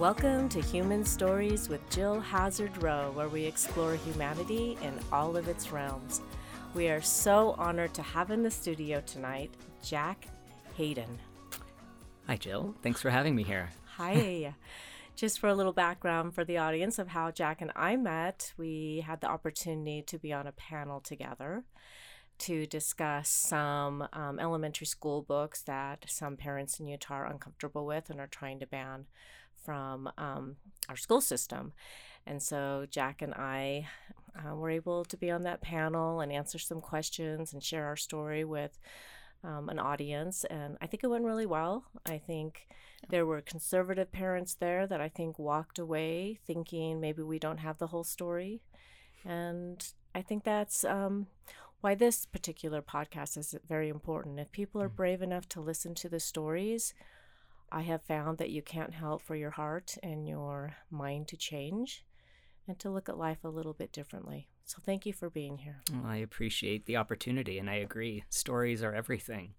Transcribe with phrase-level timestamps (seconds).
[0.00, 5.46] Welcome to Human Stories with Jill Hazard Rowe, where we explore humanity in all of
[5.46, 6.22] its realms.
[6.72, 9.50] We are so honored to have in the studio tonight
[9.84, 10.26] Jack
[10.78, 11.18] Hayden.
[12.26, 12.74] Hi, Jill.
[12.82, 13.68] Thanks for having me here.
[13.98, 14.54] Hi.
[15.16, 19.04] Just for a little background for the audience of how Jack and I met, we
[19.06, 21.64] had the opportunity to be on a panel together
[22.38, 28.08] to discuss some um, elementary school books that some parents in Utah are uncomfortable with
[28.08, 29.04] and are trying to ban
[29.62, 30.56] from um,
[30.88, 31.72] our school system.
[32.26, 33.88] And so Jack and I
[34.36, 37.96] uh, were able to be on that panel and answer some questions and share our
[37.96, 38.78] story with
[39.42, 40.44] um, an audience.
[40.44, 41.84] And I think it went really well.
[42.06, 42.66] I think
[43.08, 47.78] there were conservative parents there that I think walked away thinking maybe we don't have
[47.78, 48.60] the whole story.
[49.24, 51.26] And I think that's um,
[51.80, 54.40] why this particular podcast is very important.
[54.40, 54.96] If people are mm.
[54.96, 56.94] brave enough to listen to the stories,
[57.72, 62.04] I have found that you can't help for your heart and your mind to change
[62.66, 64.48] and to look at life a little bit differently.
[64.64, 65.82] So thank you for being here.
[65.92, 68.24] Well, I appreciate the opportunity and I agree.
[68.28, 69.54] Stories are everything.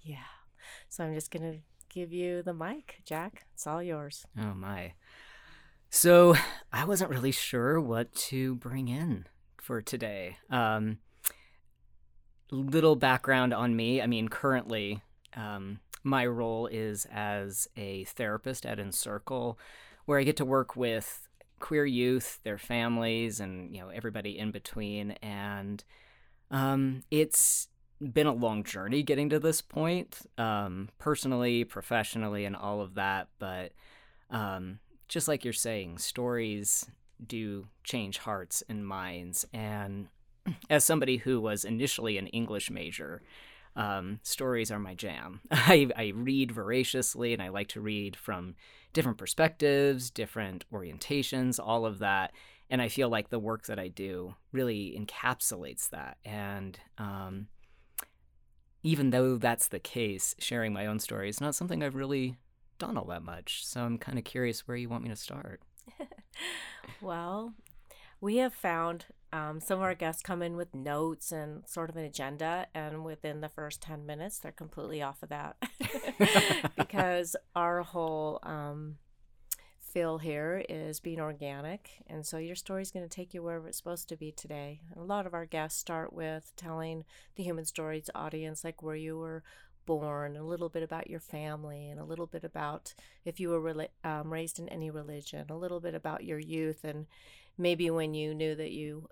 [0.00, 0.16] Yeah.
[0.88, 3.46] So I'm just going to give you the mic, Jack.
[3.54, 4.26] It's all yours.
[4.38, 4.92] Oh, my.
[5.90, 6.34] So
[6.72, 9.26] I wasn't really sure what to bring in
[9.58, 10.38] for today.
[10.50, 10.98] Um,
[12.50, 14.02] little background on me.
[14.02, 15.02] I mean, currently,
[15.36, 19.58] um, my role is as a therapist at Encircle,
[20.04, 21.28] where I get to work with
[21.60, 25.12] queer youth, their families, and you know everybody in between.
[25.22, 25.82] And
[26.50, 27.68] um, it's
[28.12, 33.28] been a long journey getting to this point, um, personally, professionally, and all of that.
[33.38, 33.72] But
[34.30, 36.86] um, just like you're saying, stories
[37.24, 39.46] do change hearts and minds.
[39.52, 40.08] And
[40.70, 43.22] as somebody who was initially an English major,
[43.76, 45.40] um, stories are my jam.
[45.50, 48.54] I, I read voraciously and I like to read from
[48.92, 52.32] different perspectives, different orientations, all of that.
[52.70, 56.16] And I feel like the work that I do really encapsulates that.
[56.24, 57.48] And um,
[58.82, 62.36] even though that's the case, sharing my own story is not something I've really
[62.78, 63.66] done all that much.
[63.66, 65.60] So I'm kind of curious where you want me to start.
[67.00, 67.54] well,
[68.20, 71.96] we have found um, some of our guests come in with notes and sort of
[71.96, 75.56] an agenda, and within the first 10 minutes, they're completely off of that
[76.76, 78.98] because our whole um,
[79.80, 82.04] feel here is being organic.
[82.06, 84.82] And so your story is going to take you wherever it's supposed to be today.
[84.92, 88.94] And a lot of our guests start with telling the human stories audience, like where
[88.94, 89.42] you were
[89.84, 93.88] born, a little bit about your family, and a little bit about if you were
[94.04, 97.06] um, raised in any religion, a little bit about your youth and
[97.56, 99.08] maybe when you knew that you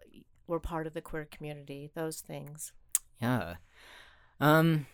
[0.46, 2.72] were part of the queer community, those things.
[3.20, 3.54] Yeah.
[4.40, 4.86] Um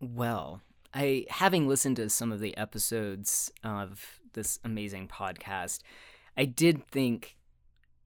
[0.00, 0.60] well,
[0.94, 5.80] I having listened to some of the episodes of this amazing podcast,
[6.36, 7.36] I did think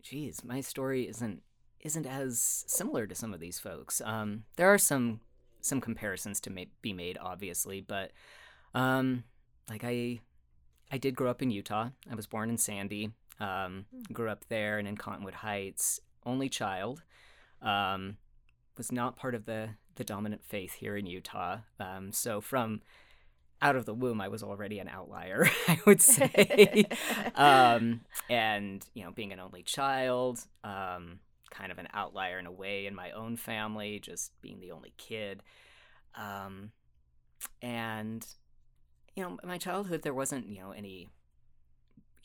[0.03, 1.43] geez, my story isn't
[1.81, 4.01] isn't as similar to some of these folks.
[4.05, 5.21] Um there are some
[5.61, 8.13] some comparisons to ma- be made obviously, but
[8.75, 9.25] um
[9.69, 10.21] like I
[10.91, 11.91] I did grow up in Utah.
[12.11, 13.11] I was born in Sandy.
[13.41, 14.13] Um, mm.
[14.13, 16.01] Grew up there and in Cottonwood Heights.
[16.25, 17.03] Only child.
[17.63, 18.17] Um,
[18.77, 21.59] was not part of the the dominant faith here in Utah.
[21.81, 22.83] Um, so from
[23.63, 26.85] out of the womb, I was already an outlier, I would say.
[27.35, 31.21] um, and you know, being an only child, um,
[31.51, 34.93] kind of an outlier in a way in my own family, just being the only
[34.99, 35.43] kid.
[36.15, 36.73] Um,
[37.63, 38.27] and
[39.15, 41.09] you know, my childhood, there wasn't you know any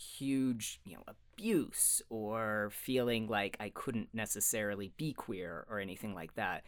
[0.02, 6.36] huge, you know, abuse or feeling like I couldn't necessarily be queer or anything like
[6.36, 6.64] that.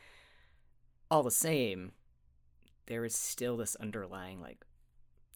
[1.10, 1.92] All the same,
[2.88, 4.66] there is still this underlying like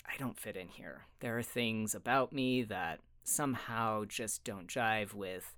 [0.05, 1.05] I don't fit in here.
[1.19, 5.53] There are things about me that somehow just don't jive with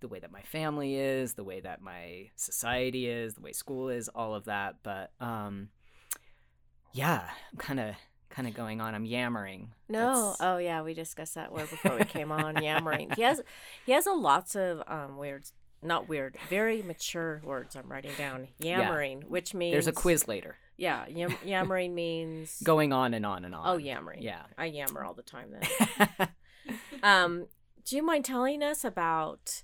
[0.00, 3.88] the way that my family is, the way that my society is, the way school
[3.88, 4.76] is, all of that.
[4.82, 5.70] But um
[6.92, 7.94] yeah, I'm kind of
[8.30, 8.94] kind of going on.
[8.94, 9.72] I'm yammering.
[9.88, 10.40] No, That's...
[10.40, 12.62] oh yeah, we discussed that word before we came on.
[12.62, 13.10] yammering.
[13.16, 13.42] He has
[13.86, 15.44] he has a lots of um, weird,
[15.82, 17.76] not weird, very mature words.
[17.76, 18.48] I'm writing down.
[18.58, 19.28] Yammering, yeah.
[19.28, 20.56] which means there's a quiz later.
[20.76, 23.62] Yeah, yam- yammering means going on and on and on.
[23.66, 24.22] Oh, yammering.
[24.22, 25.50] Yeah, I yammer all the time.
[25.50, 26.28] Then.
[27.02, 27.46] um,
[27.84, 29.62] do you mind telling us about?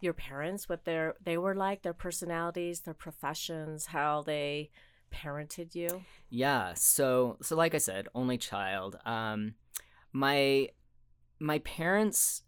[0.00, 4.68] your parents what their they were like their personalities their professions how they
[5.14, 6.02] parented you?
[6.30, 6.74] Yeah.
[6.74, 8.98] So so like I said, only child.
[9.04, 9.54] Um
[10.12, 10.68] my
[11.38, 12.42] my parents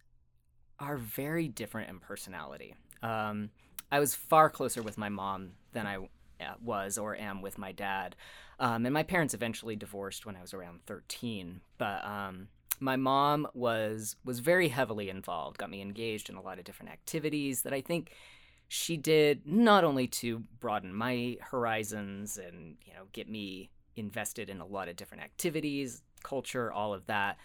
[0.78, 2.74] are very different in personality.
[3.02, 3.50] Um
[3.90, 6.08] I was far closer with my mom than I
[6.40, 8.16] uh, was or am with my dad.
[8.58, 11.60] Um, and my parents eventually divorced when I was around 13.
[11.78, 12.48] But um,
[12.80, 16.92] my mom was was very heavily involved, got me engaged in a lot of different
[16.92, 18.12] activities that I think
[18.68, 24.60] she did not only to broaden my horizons and you know get me invested in
[24.60, 27.38] a lot of different activities, culture, all of that.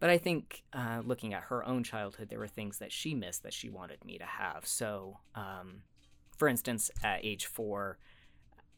[0.00, 3.42] But I think uh, looking at her own childhood, there were things that she missed
[3.42, 4.64] that she wanted me to have.
[4.64, 5.82] So, um,
[6.36, 7.98] for instance, at age four,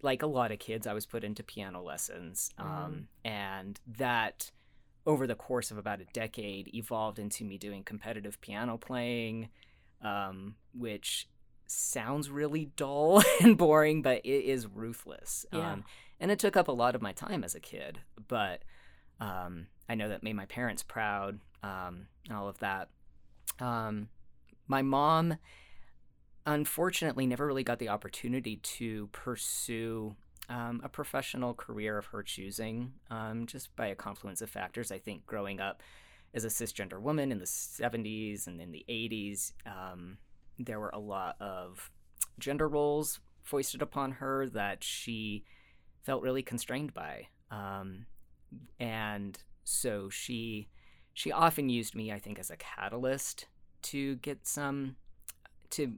[0.02, 2.50] like a lot of kids, I was put into piano lessons.
[2.56, 2.66] Um,
[3.26, 3.30] mm.
[3.30, 4.50] And that,
[5.06, 9.50] over the course of about a decade, evolved into me doing competitive piano playing,
[10.02, 11.28] um, which
[11.70, 15.46] sounds really dull and boring, but it is ruthless.
[15.52, 15.72] Yeah.
[15.72, 15.84] Um,
[16.18, 18.00] and it took up a lot of my time as a kid.
[18.28, 18.62] But
[19.20, 22.88] um, I know that made my parents proud, um, and all of that.
[23.58, 24.08] Um,
[24.66, 25.36] my mom,
[26.46, 30.14] unfortunately, never really got the opportunity to pursue
[30.48, 34.90] um, a professional career of her choosing, um, just by a confluence of factors.
[34.90, 35.82] I think growing up
[36.34, 40.18] as a cisgender woman in the 70s and in the 80s, um,
[40.64, 41.90] there were a lot of
[42.38, 45.44] gender roles foisted upon her that she
[46.02, 47.28] felt really constrained by.
[47.50, 48.06] Um,
[48.78, 50.68] and so she
[51.12, 53.46] she often used me, I think, as a catalyst
[53.82, 54.96] to get some
[55.70, 55.94] to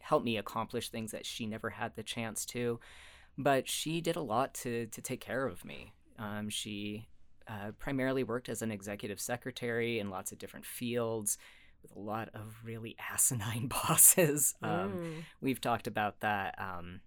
[0.00, 2.80] help me accomplish things that she never had the chance to.
[3.36, 5.92] But she did a lot to to take care of me.
[6.18, 7.08] Um, she
[7.46, 11.38] uh, primarily worked as an executive secretary in lots of different fields
[11.88, 14.54] with a lot of really asinine bosses.
[14.62, 15.12] Um, mm.
[15.40, 17.00] We've talked about that um,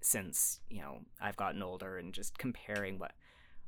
[0.00, 3.12] since you know I've gotten older and just comparing what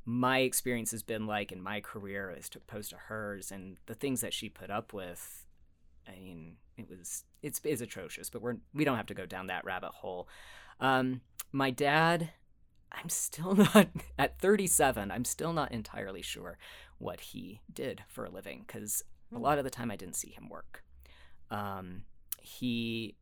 [0.05, 4.21] my experience has been like in my career as opposed to hers and the things
[4.21, 5.45] that she put up with.
[6.07, 9.49] I mean, it was it's is atrocious, but we're we don't have to go down
[9.49, 10.29] that rabbit hole.
[10.79, 11.23] Um,
[11.53, 12.31] my dad,
[12.93, 13.89] I'm still not
[14.19, 15.11] at 37.
[15.11, 16.59] I'm still not entirely sure
[16.99, 19.03] what he did for a living because
[19.37, 20.83] a lot of the time I didn't see him work.
[21.51, 22.03] Um,
[22.41, 23.17] he,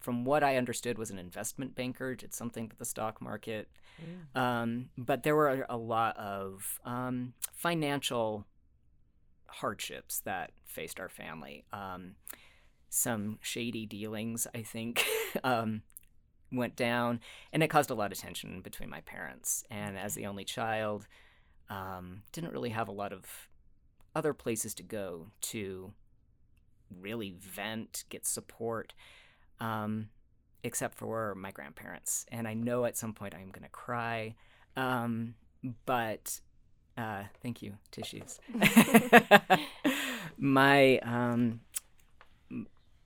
[0.00, 3.68] from what I understood, was an investment banker, did something with the stock market.
[4.34, 4.40] Mm.
[4.40, 8.46] Um, but there were a lot of um, financial
[9.46, 11.64] hardships that faced our family.
[11.72, 12.16] Um,
[12.88, 15.04] some shady dealings, I think,
[15.44, 15.82] um,
[16.52, 17.20] went down,
[17.52, 19.64] and it caused a lot of tension between my parents.
[19.70, 21.06] And as the only child,
[21.68, 23.48] um, didn't really have a lot of
[24.14, 25.92] other places to go to
[27.00, 28.94] really vent, get support,
[29.60, 30.08] um,
[30.62, 32.26] except for my grandparents.
[32.30, 34.34] And I know at some point I'm going to cry.
[34.76, 35.34] Um,
[35.86, 36.40] but
[36.96, 38.40] uh, thank you, tissues.
[40.38, 41.60] my um,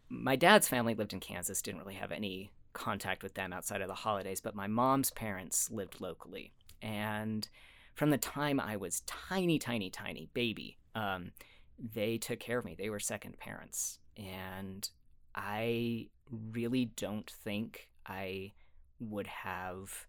[0.09, 1.63] my dad's family lived in Kansas.
[1.63, 4.41] Didn't really have any contact with them outside of the holidays.
[4.41, 6.53] But my mom's parents lived locally,
[6.83, 7.49] and
[7.95, 11.33] from the time I was tiny, tiny, tiny baby, um,
[11.79, 12.75] they took care of me.
[12.77, 13.99] They were second parents.
[14.17, 14.89] And
[15.35, 18.53] I really don't think I
[19.01, 20.07] would have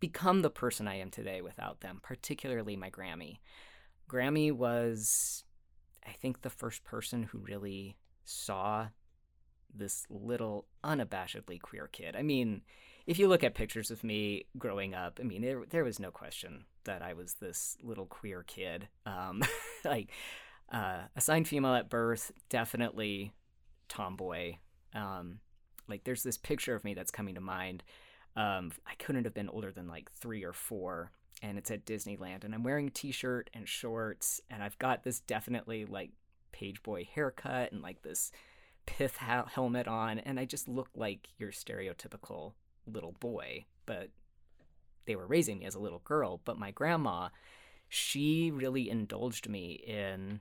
[0.00, 3.38] become the person I am today without them, particularly my Grammy.
[4.08, 5.44] Grammy was,
[6.06, 8.88] I think, the first person who really saw
[9.74, 12.16] this little unabashedly queer kid.
[12.16, 12.62] I mean,
[13.06, 16.10] if you look at pictures of me growing up, I mean, there, there was no
[16.10, 18.88] question that I was this little queer kid.
[19.04, 19.42] Um,
[19.84, 20.10] like,
[20.72, 23.32] uh, assigned female at birth, definitely
[23.88, 24.56] tomboy.
[24.94, 25.40] Um,
[25.88, 27.84] like, there's this picture of me that's coming to mind.
[28.36, 32.44] Um, I couldn't have been older than like three or four, and it's at Disneyland,
[32.44, 36.10] and I'm wearing a t-shirt and shorts, and I've got this definitely like
[36.52, 38.32] page boy haircut and like this
[38.86, 42.54] pith ha- helmet on, and I just look like your stereotypical
[42.86, 44.10] little boy, but
[45.06, 46.40] they were raising me as a little girl.
[46.44, 47.28] But my grandma,
[47.88, 50.40] she really indulged me in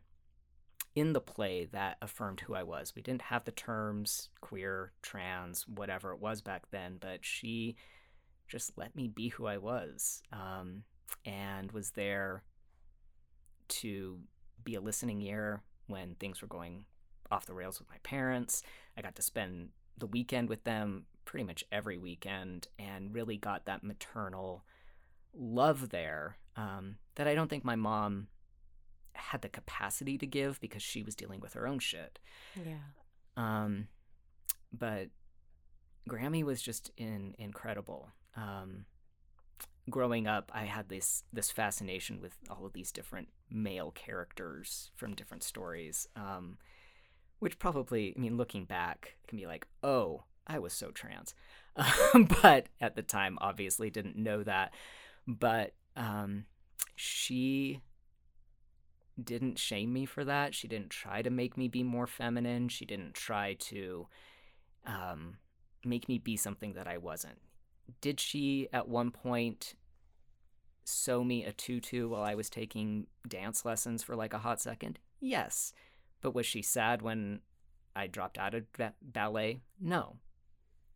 [0.95, 2.93] in the play that affirmed who I was.
[2.95, 7.75] We didn't have the terms queer, trans, whatever it was back then, but she
[8.47, 10.83] just let me be who I was um,
[11.25, 12.43] and was there
[13.69, 14.19] to
[14.63, 16.85] be a listening ear when things were going
[17.31, 18.61] off the rails with my parents.
[18.95, 23.65] I got to spend the weekend with them pretty much every weekend and really got
[23.65, 24.63] that maternal
[25.33, 28.27] love there um, that I don't think my mom
[29.13, 32.19] had the capacity to give because she was dealing with her own shit.
[32.55, 32.75] Yeah.
[33.37, 33.87] Um,
[34.71, 35.09] but
[36.09, 38.09] Grammy was just in incredible.
[38.35, 38.85] Um,
[39.89, 45.15] growing up, I had this this fascination with all of these different male characters from
[45.15, 46.07] different stories.
[46.15, 46.57] Um,
[47.43, 51.33] which probably, I mean, looking back, can be like, oh, I was so trans.
[52.41, 54.73] But at the time, obviously didn't know that.
[55.27, 56.45] But um,
[56.95, 57.81] she
[59.21, 60.53] didn't shame me for that.
[60.55, 62.67] She didn't try to make me be more feminine.
[62.69, 64.07] She didn't try to
[64.85, 65.37] um,
[65.83, 67.39] make me be something that I wasn't.
[68.01, 69.75] Did she at one point
[70.85, 74.99] sew me a tutu while I was taking dance lessons for like a hot second?
[75.19, 75.73] Yes.
[76.21, 77.41] But was she sad when
[77.95, 79.61] I dropped out of ba- ballet?
[79.79, 80.17] No.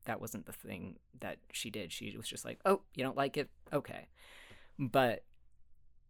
[0.08, 1.92] That wasn't the thing that she did.
[1.92, 3.50] She was just like, oh, you don't like it?
[3.74, 4.08] Okay.
[4.80, 5.24] But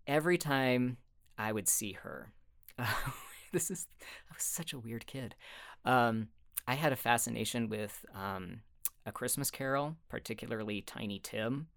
[0.06, 0.98] every time
[1.38, 2.32] I would see her,
[2.78, 2.86] uh,
[3.52, 5.36] this is, I was such a weird kid.
[5.84, 6.28] Um,
[6.68, 8.62] I had a fascination with um,
[9.08, 11.68] A Christmas Carol, particularly Tiny Tim.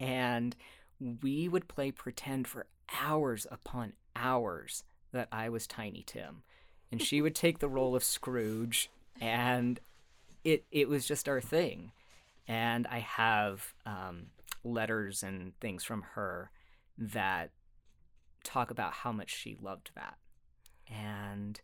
[0.00, 0.56] And
[1.22, 2.66] we would play pretend for
[3.00, 6.42] hours upon hours that I was Tiny Tim.
[6.90, 9.80] And she would take the role of Scrooge, and
[10.44, 11.92] it, it was just our thing.
[12.48, 14.26] And I have um,
[14.64, 16.50] letters and things from her
[16.98, 17.50] that
[18.44, 20.16] talk about how much she loved that.
[20.88, 21.60] And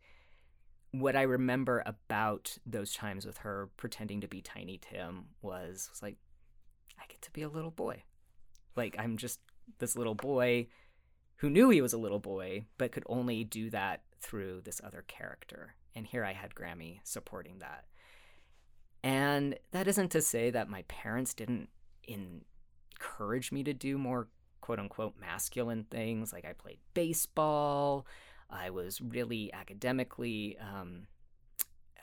[0.92, 6.02] what I remember about those times with her pretending to be Tiny Tim was, was
[6.02, 6.16] like,
[6.98, 8.04] I get to be a little boy.
[8.76, 9.40] Like, I'm just
[9.78, 10.68] this little boy
[11.36, 15.04] who knew he was a little boy, but could only do that through this other
[15.06, 15.74] character.
[15.94, 17.84] And here I had Grammy supporting that.
[19.02, 21.68] And that isn't to say that my parents didn't
[22.06, 24.28] encourage me to do more
[24.60, 26.32] quote unquote masculine things.
[26.32, 28.06] Like I played baseball,
[28.50, 31.06] I was really academically um,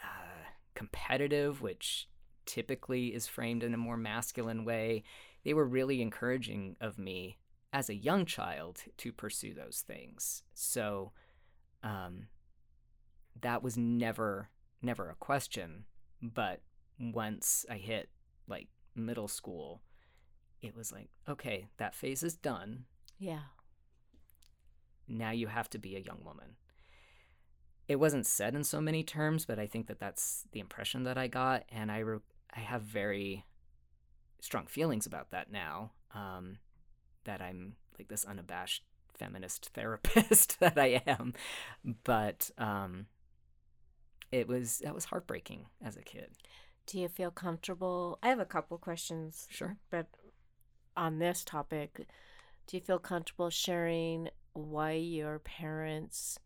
[0.03, 2.07] uh, competitive, which
[2.45, 5.03] typically is framed in a more masculine way.
[5.43, 7.37] They were really encouraging of me
[7.73, 10.43] as a young child to pursue those things.
[10.53, 11.11] So
[11.83, 12.27] um,
[13.41, 14.49] that was never
[14.81, 15.85] never a question.
[16.21, 16.61] But
[16.99, 18.09] once I hit
[18.47, 19.81] like middle school,
[20.61, 22.85] it was like, okay, that phase is done.
[23.19, 23.41] Yeah.
[25.07, 26.55] Now you have to be a young woman.
[27.87, 31.17] It wasn't said in so many terms, but I think that that's the impression that
[31.17, 32.19] I got, and I re-
[32.55, 33.45] I have very
[34.41, 35.91] strong feelings about that now.
[36.13, 36.57] Um,
[37.25, 38.83] that I'm like this unabashed
[39.13, 41.33] feminist therapist that I am,
[42.03, 43.05] but um,
[44.31, 46.31] it was that was heartbreaking as a kid.
[46.85, 48.19] Do you feel comfortable?
[48.21, 49.47] I have a couple questions.
[49.49, 49.77] Sure.
[49.89, 50.07] But
[50.95, 52.07] on this topic,
[52.67, 56.39] do you feel comfortable sharing why your parents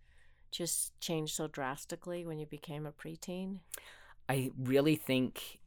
[0.51, 3.60] just changed so drastically when you became a preteen?
[4.27, 5.60] I really think,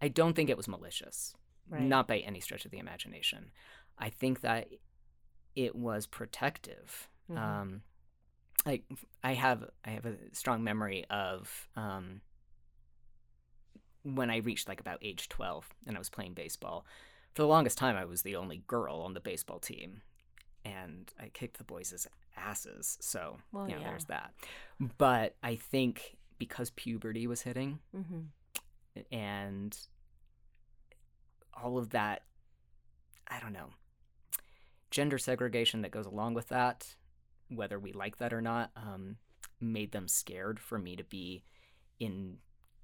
[0.00, 1.34] I don't think it was malicious,
[1.68, 1.82] Right.
[1.82, 3.50] not by any stretch of the imagination.
[3.98, 4.68] I think that
[5.54, 7.08] it was protective.
[7.28, 7.38] Mhm.
[7.38, 7.82] Um,
[8.64, 8.84] like
[9.22, 12.20] I have, I have a strong memory of um,
[14.14, 16.86] when I reached like about age twelve and I was playing baseball.
[17.34, 20.00] For the longest time, I was the only girl on the baseball team,
[20.64, 22.96] and I kicked the boys' asses.
[23.00, 23.88] So Well, you know, yeah.
[23.90, 24.32] there's that.
[24.98, 29.00] But I think because puberty was hitting, Mm-hmm.
[29.14, 29.78] and
[31.62, 32.22] all of that
[33.28, 33.70] i don't know
[34.90, 36.94] gender segregation that goes along with that
[37.48, 39.16] whether we like that or not um,
[39.60, 41.42] made them scared for me to be
[41.98, 42.36] in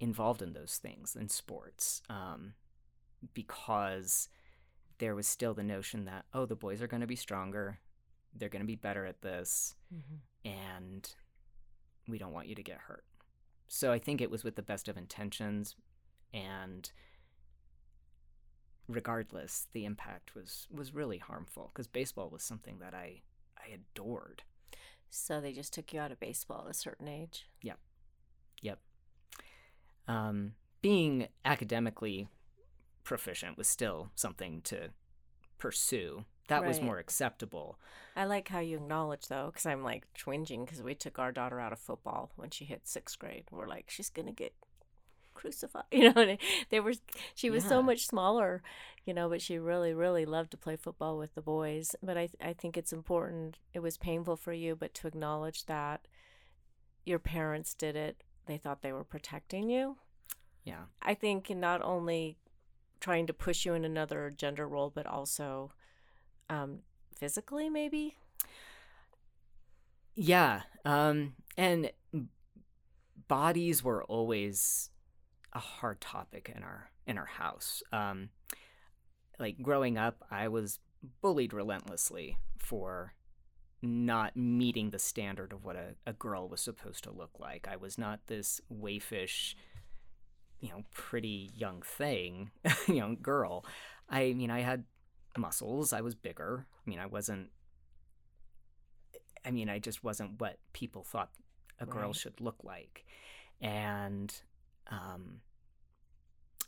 [0.02, 2.54] involved in those things in sports um,
[3.34, 4.28] because
[4.98, 7.78] there was still the notion that oh the boys are going to be stronger
[8.34, 10.50] they're going to be better at this Mm-hmm.
[10.50, 11.14] and
[12.08, 13.04] we don't want you to get hurt.
[13.68, 15.76] So I think it was with the best of intentions
[16.34, 16.90] and
[18.88, 23.22] regardless the impact was was really harmful because baseball was something that I
[23.56, 24.42] I adored.
[25.10, 27.46] So they just took you out of baseball at a certain age.
[27.62, 27.78] Yep.
[28.62, 28.78] Yep.
[30.08, 32.28] Um being academically
[33.04, 34.90] proficient was still something to
[35.58, 36.24] pursue.
[36.48, 37.78] That was more acceptable.
[38.14, 41.58] I like how you acknowledge though, because I'm like twinging because we took our daughter
[41.60, 43.44] out of football when she hit sixth grade.
[43.50, 44.52] We're like, she's gonna get
[45.34, 46.36] crucified, you know.
[46.70, 46.92] They were,
[47.34, 48.62] she was so much smaller,
[49.06, 51.94] you know, but she really, really loved to play football with the boys.
[52.02, 53.58] But I, I think it's important.
[53.72, 56.06] It was painful for you, but to acknowledge that
[57.04, 59.96] your parents did it, they thought they were protecting you.
[60.64, 60.84] Yeah.
[61.00, 62.36] I think not only
[63.00, 65.72] trying to push you in another gender role, but also
[66.48, 66.80] um,
[67.16, 68.16] physically, maybe.
[70.14, 71.90] Yeah, um, and
[73.28, 74.90] bodies were always
[75.52, 77.82] a hard topic in our in our house.
[77.92, 78.28] Um,
[79.38, 80.80] like growing up, I was
[81.20, 83.14] bullied relentlessly for
[83.82, 87.68] not meeting the standard of what a, a girl was supposed to look like.
[87.70, 89.54] I was not this waifish,
[90.60, 92.50] you know, pretty young thing,
[92.88, 93.64] young girl.
[94.08, 94.84] I mean, I had
[95.36, 95.92] muscles.
[95.92, 96.66] I was bigger.
[96.86, 97.50] I mean, I wasn't
[99.44, 101.30] I mean, I just wasn't what people thought
[101.80, 102.14] a girl Right.
[102.14, 103.04] should look like.
[103.60, 104.32] And
[104.88, 105.40] um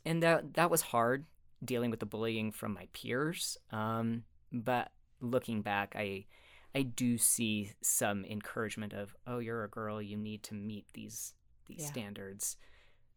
[0.04, 1.24] and that that was hard
[1.64, 3.56] dealing with the bullying from my peers.
[3.70, 6.26] Um but looking back, I
[6.74, 11.34] I do see some encouragement of, oh, you're a girl, you need to meet these
[11.66, 11.88] these Yeah.
[11.88, 12.56] standards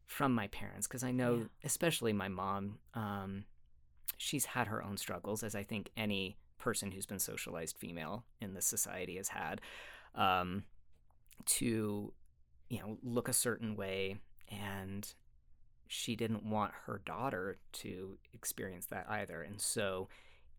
[0.05, 1.47] from my parents because I know, Yeah.
[1.63, 3.45] especially my mom, um,
[4.17, 8.53] she's had her own struggles, as I think any person who's been socialized female in
[8.53, 9.59] this society has had,
[10.15, 10.63] um,
[11.45, 12.13] to
[12.69, 14.17] you know look a certain way,
[14.49, 15.13] and
[15.87, 20.07] she didn't want her daughter to experience that either, and so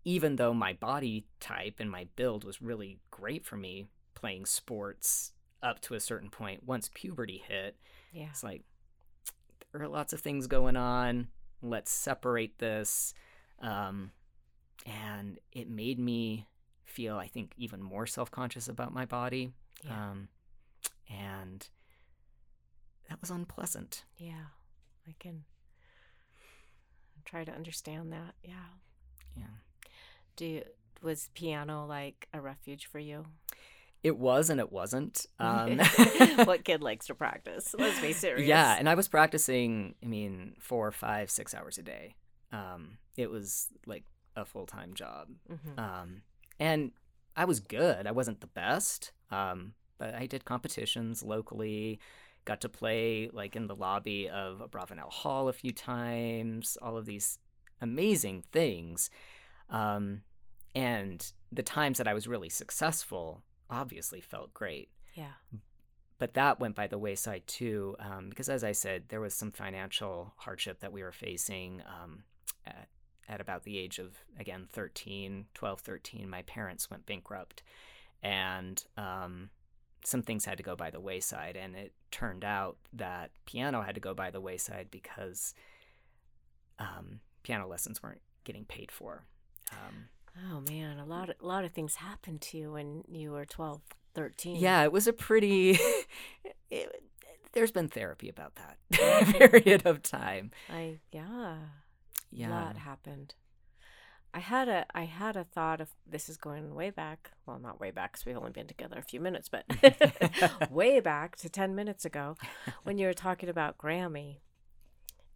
[0.09, 5.33] even though my body type and my build was really great for me playing sports
[5.62, 7.77] up to a certain point once puberty hit
[8.12, 8.29] Yeah.
[8.31, 8.62] it's like
[9.71, 11.29] there are lots of things going on
[11.62, 13.12] let's separate this
[13.61, 14.12] um,
[14.87, 16.47] and it made me
[16.85, 19.53] feel i think even more self-conscious about my body
[19.85, 20.11] Yeah.
[20.11, 20.29] um,
[21.11, 21.69] and
[23.11, 24.47] that was unpleasant yeah.
[25.07, 25.45] I can
[27.25, 28.35] try to understand that.
[28.43, 28.71] Yeah.
[29.37, 29.45] yeah
[30.38, 30.62] Do you,
[31.02, 33.26] was piano like a refuge for you?
[34.04, 35.78] it was and it wasn't um,
[36.45, 37.75] what kid likes to practice?
[37.76, 38.47] Let's be serious.
[38.47, 39.97] Yeah, and I was practicing.
[40.02, 42.14] I mean, four, five, six hours a day.
[42.52, 44.04] Um, it was like
[44.37, 45.78] a full time job, Mhm.
[45.78, 46.23] um,
[46.61, 46.92] and
[47.37, 48.07] I was good.
[48.07, 51.99] I wasn't the best, um, but I did competitions locally.
[52.45, 56.78] Got to play like in the lobby of Abravanel Hall a few times.
[56.80, 57.40] All of these
[57.80, 59.11] amazing things,
[59.71, 60.23] um,
[60.75, 65.33] and the times that I was really successful obviously felt great Yeah.
[66.19, 69.51] but that went by the wayside too um, because as i said there was some
[69.53, 72.23] financial hardship that we were facing um,
[72.67, 72.89] at,
[73.29, 77.62] at about the age of again 13 12 13 my parents went bankrupt
[78.23, 79.51] and um,
[80.05, 83.95] some things had to go by the wayside and it turned out that piano had
[83.95, 85.55] to go by the wayside because
[86.79, 89.25] um, piano lessons weren't getting paid for
[89.73, 90.09] um,
[90.51, 93.44] Oh man, a lot of, a lot of things happened to you when you were
[93.44, 93.81] 12,
[94.14, 94.57] 13.
[94.57, 95.79] Yeah, it was a pretty.
[96.70, 97.03] it,
[97.53, 98.79] there's been therapy about that
[99.53, 100.51] period of time.
[100.68, 101.24] I yeah.
[101.57, 101.59] A
[102.31, 102.51] Yeah.
[102.51, 103.35] lot happened.
[104.35, 107.31] I had a I had a thought of this is going way back.
[107.46, 109.64] Well, not way back because we've only been together a few minutes, but
[110.70, 112.37] way back to ten minutes ago
[112.85, 114.40] when you were talking about Grammy.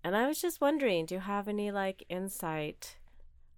[0.04, 2.98] And I was just wondering, do you have any like insight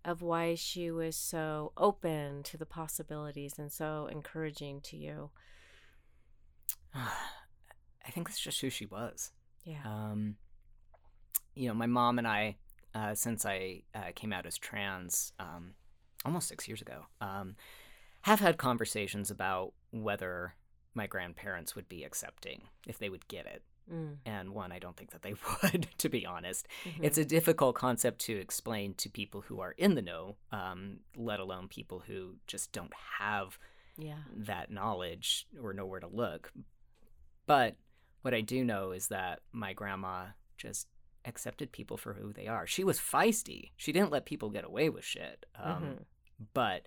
[0.04, 5.30] of why she was so open to the possibilities and so encouraging to you?
[6.94, 9.32] I think that's just who she was.
[9.64, 9.80] Yeah.
[9.84, 10.36] Um,
[11.54, 12.56] you know, my mom and I,
[12.94, 15.74] uh, since I uh, came out as trans um,
[16.24, 17.56] almost six years ago, um,
[18.22, 20.54] have had conversations about whether
[20.94, 23.62] my grandparents would be accepting if they would get it.
[23.92, 26.66] Mm, And one, I don't think that they would, to be honest.
[26.84, 27.00] mhm.
[27.02, 31.38] It's a difficult concept to explain to people who are in the know, um, let
[31.40, 33.58] alone people who just don't have
[33.98, 34.22] yeah.
[34.36, 36.52] that knowledge or know where to look.
[37.46, 37.76] But
[38.22, 40.88] what I do know is that my grandma just
[41.26, 42.66] accepted people for who they are.
[42.66, 43.70] She was feisty.
[43.76, 45.44] She didn't let people get away with shit.
[45.56, 46.04] Um, Mhm.
[46.54, 46.86] But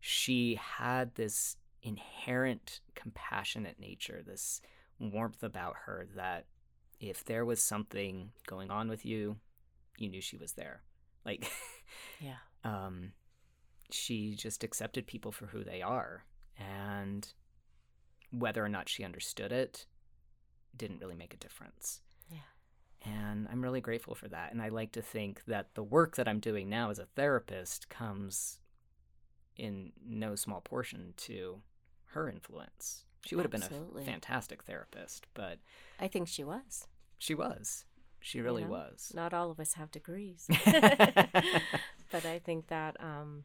[0.00, 4.60] she had this inherent compassionate nature, this
[4.98, 6.46] warmth about her that
[7.00, 9.36] if there was something going on with you,
[9.98, 10.82] you knew she was there.
[11.24, 11.50] Like,
[12.20, 12.36] Yeah.
[12.64, 13.12] um,
[13.90, 16.24] she just accepted people for who they are.
[16.58, 17.26] And
[18.30, 19.86] whether or not she understood it
[20.76, 22.00] didn't really make a difference.
[22.30, 22.38] Yeah.
[23.04, 24.52] And I'm really grateful for that.
[24.52, 27.88] And I like to think that the work that I'm doing now as a therapist
[27.88, 28.58] comes
[29.56, 31.60] in no small portion to
[32.10, 33.04] her influence.
[33.24, 34.02] She would have been Absolutely.
[34.02, 35.58] a fantastic therapist, but
[35.98, 36.86] I think she was.
[37.18, 37.84] she was.
[38.20, 38.70] She really know?
[38.70, 39.12] was.
[39.14, 40.46] Not all of us have degrees.
[42.10, 43.44] but I think that um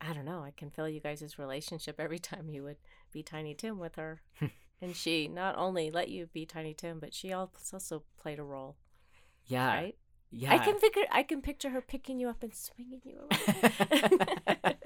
[0.00, 2.78] I don't know, I can feel you guys' relationship every time you would
[3.12, 4.20] be Tiny Tim with her.
[4.82, 8.76] and she not only let you be Tiny Tim, but she also played a role,
[9.46, 9.66] Yeah.
[9.74, 9.96] right?
[10.30, 10.54] Yeah.
[10.54, 14.76] I can figure I can picture her picking you up and swinging you around.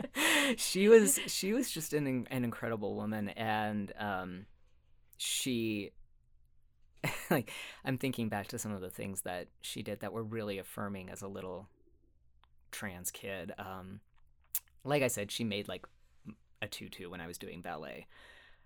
[0.57, 4.47] she was she was just an an incredible woman and um
[5.17, 5.93] she
[7.31, 7.51] like
[7.85, 11.11] I'm thinking back to some of the things that she did that were really affirming
[11.11, 11.69] as a little
[12.71, 14.01] trans kid um
[14.85, 15.87] like I said she made like
[16.63, 18.07] a tutu when I was doing ballet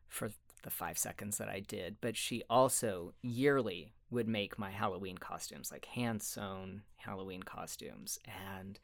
[0.08, 0.30] for
[0.62, 5.70] the 5 seconds that I did but she also yearly would make my Halloween costumes
[5.70, 8.18] like hand sewn Halloween costumes
[8.56, 8.78] and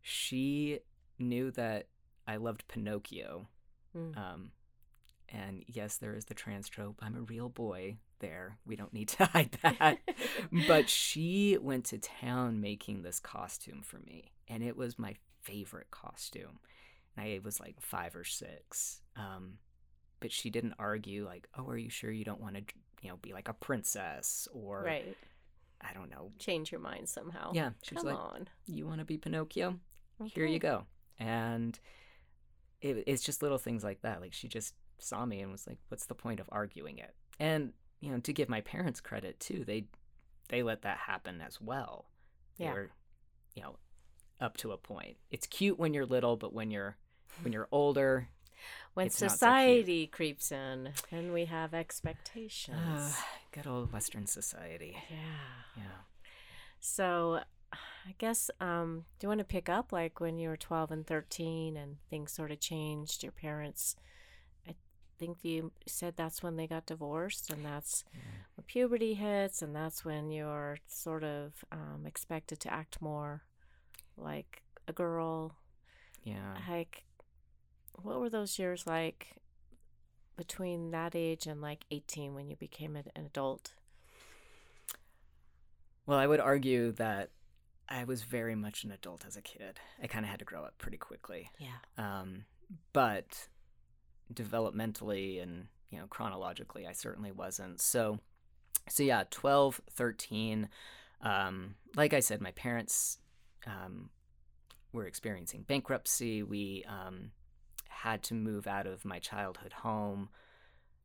[0.00, 0.80] she
[1.18, 1.86] knew that
[2.32, 3.48] I loved Pinocchio
[3.96, 4.16] Mm.
[4.16, 4.50] um,
[5.28, 6.98] And yes, there is the trans trope.
[7.02, 8.58] I'm a real boy there.
[8.66, 9.98] We don't need to hide that.
[10.66, 14.32] but she went to town making this costume for me.
[14.48, 16.58] And it was my favorite costume.
[17.16, 19.00] And I was like five or six.
[19.16, 19.58] Um,
[20.20, 22.62] but she didn't argue, like, oh, are you sure you don't want to,
[23.02, 24.82] you know, be like a princess or.
[24.82, 25.16] Right.
[25.82, 26.30] I don't know.
[26.38, 27.50] Change your mind somehow.
[27.54, 27.70] Yeah.
[27.82, 28.48] She was Come like, on.
[28.66, 29.78] you want to be Pinocchio?
[30.24, 30.84] Here you go.
[31.18, 31.78] And
[32.82, 34.20] it, it's just little things like that.
[34.20, 37.14] Like she just saw me and was like, what's the point of arguing it?
[37.40, 39.86] And, you know, to give my parents credit too, they
[40.48, 42.06] they let that happen as well.
[42.58, 42.72] They Yeah.
[42.74, 42.90] were,
[43.54, 43.76] you know,
[44.40, 45.16] up to a point.
[45.30, 46.96] It's cute when you're little, but when you're
[47.42, 48.28] when you're older,
[48.94, 52.76] When not so society creeps in and we have expectations.
[52.78, 53.12] uh,
[53.52, 54.96] good old Western society.
[55.10, 55.16] yeah.
[55.76, 55.82] Yeah.
[56.80, 57.40] So,
[58.06, 61.06] I guess, um, do you want to pick up like when you were 12 and
[61.06, 63.22] 13 and things sort of changed?
[63.22, 63.96] Your parents,
[64.68, 64.74] I
[65.18, 68.04] think you said that's when they got divorced, and that's
[68.54, 73.42] when puberty hits, and that's when you're sort of um, expected to act more
[74.16, 75.56] like a girl.
[76.22, 76.56] Yeah.
[76.68, 77.04] Like,
[78.02, 79.36] what were those years like
[80.36, 83.72] between that age and like 18 when you became an adult?
[86.06, 87.30] Well, I would argue that
[87.88, 89.78] I was very much an adult as a kid.
[90.02, 91.50] I kind of had to grow up pretty quickly.
[91.58, 91.68] Yeah.
[91.98, 92.44] Um,
[92.92, 93.48] but
[94.32, 97.80] developmentally and, you know, chronologically, I certainly wasn't.
[97.80, 98.18] So,
[98.88, 100.68] so yeah, 12, 13.
[101.20, 103.18] Um, like I said, my parents
[103.66, 104.10] um,
[104.92, 106.42] were experiencing bankruptcy.
[106.42, 107.32] We um,
[107.88, 110.28] had to move out of my childhood home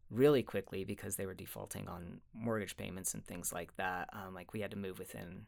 [0.09, 4.09] really quickly because they were defaulting on mortgage payments and things like that.
[4.13, 5.47] Um, like we had to move within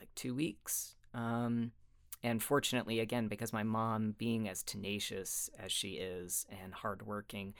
[0.00, 0.94] like two weeks.
[1.14, 1.72] Um,
[2.22, 7.54] and fortunately, again, because my mom, being as tenacious as she is and hardworking,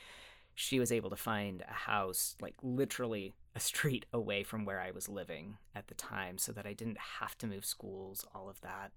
[0.55, 4.91] she was able to find a house like literally a street away from where I
[4.91, 8.61] was living at the time so that I didn't have to move schools, all of
[8.61, 8.93] that.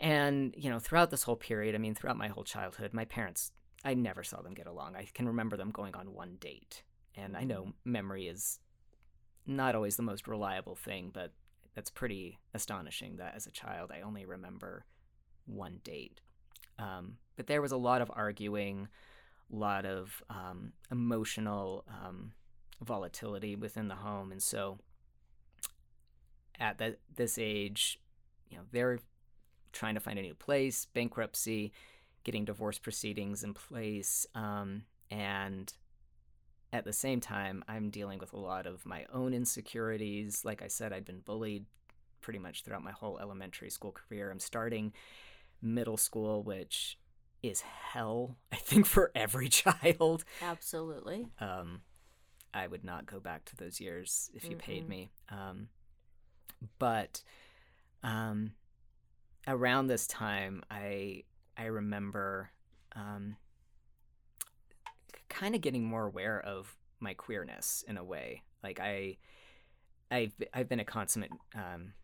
[0.00, 3.52] And, you know, throughout this whole period, I mean, throughout my whole childhood, my parents,
[3.84, 4.96] I never saw them get along.
[4.96, 6.82] I can remember them going on one date.
[7.14, 8.58] And I know memory is
[9.46, 11.32] not always the most reliable thing, but
[11.74, 14.84] that's pretty astonishing that as a child I only remember
[15.46, 16.20] one date.
[16.78, 18.88] Um, but there was a lot of arguing,
[19.52, 22.32] a lot of um, emotional um,
[22.80, 24.78] volatility within the home, and so
[26.58, 27.98] at that this age,
[28.50, 28.98] you know, they're
[29.72, 31.72] trying to find a new place, bankruptcy,
[32.24, 35.72] getting divorce proceedings in place, um, and
[36.72, 40.44] at the same time, I'm dealing with a lot of my own insecurities.
[40.44, 41.66] Like I said, I'd been bullied
[42.20, 44.30] pretty much throughout my whole elementary school career.
[44.30, 44.92] I'm starting
[45.60, 46.98] middle school, which
[47.42, 50.24] is hell, I think, for every child.
[50.40, 51.26] Absolutely.
[51.40, 51.82] Um,
[52.54, 54.88] I would not go back to those years if you paid Mm-mm.
[54.88, 55.10] me.
[55.30, 55.68] Um,
[56.78, 57.22] but
[58.02, 58.52] um,
[59.46, 61.24] around this time, I
[61.56, 62.50] I remember
[62.94, 63.36] um,
[65.32, 68.42] kind of getting more aware of my queerness in a way.
[68.62, 69.16] Like I,
[70.10, 71.94] I've I've been a consummate um,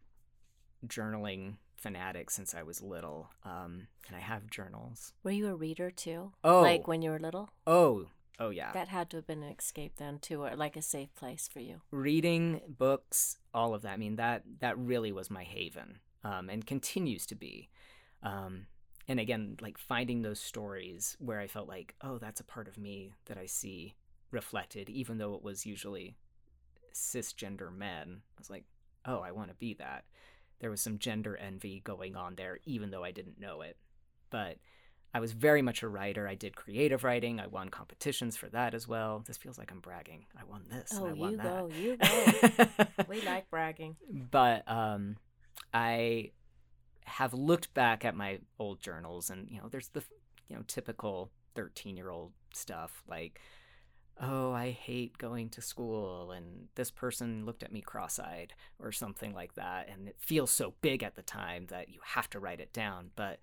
[0.86, 5.12] journaling fanatic since I was little, um, and I have journals.
[5.22, 6.32] Were you a reader too?
[6.42, 7.50] Oh, Like when you were little?
[7.66, 8.06] oh,
[8.40, 8.72] oh yeah.
[8.72, 11.60] That had to have been an escape then too, or like a safe place for
[11.60, 11.80] you.
[11.90, 16.66] reading books all of that i mean that that really was my haven um, and
[16.66, 17.68] continues to be
[18.22, 18.66] um,
[19.08, 22.78] and again like finding those stories where i felt like oh that's a part of
[22.78, 23.94] me that i see
[24.30, 26.14] reflected even though it was usually
[26.94, 28.64] cisgender men i was like
[29.06, 30.04] oh i want to be that
[30.60, 33.76] there was some gender envy going on there even though i didn't know it
[34.30, 34.56] but
[35.14, 36.28] I was very much a writer.
[36.28, 37.40] I did creative writing.
[37.40, 39.24] I won competitions for that as well.
[39.26, 40.26] This feels like I'm bragging.
[40.38, 40.92] I won this.
[40.92, 41.44] and Oh, I won you that.
[41.44, 43.04] go, you go.
[43.08, 43.96] we like bragging.
[44.30, 45.16] but um,
[45.72, 46.32] I
[47.08, 50.02] have looked back at my old journals, and you know, there's the
[50.48, 53.40] you know typical 13 year old stuff like,
[54.20, 58.92] oh, I hate going to school, and this person looked at me cross eyed, or
[58.92, 62.40] something like that, and it feels so big at the time that you have to
[62.40, 63.10] write it down.
[63.16, 63.40] But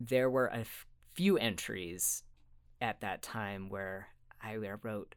[0.00, 2.24] there were a f- few entries
[2.80, 4.08] at that time where
[4.42, 5.14] I wrote,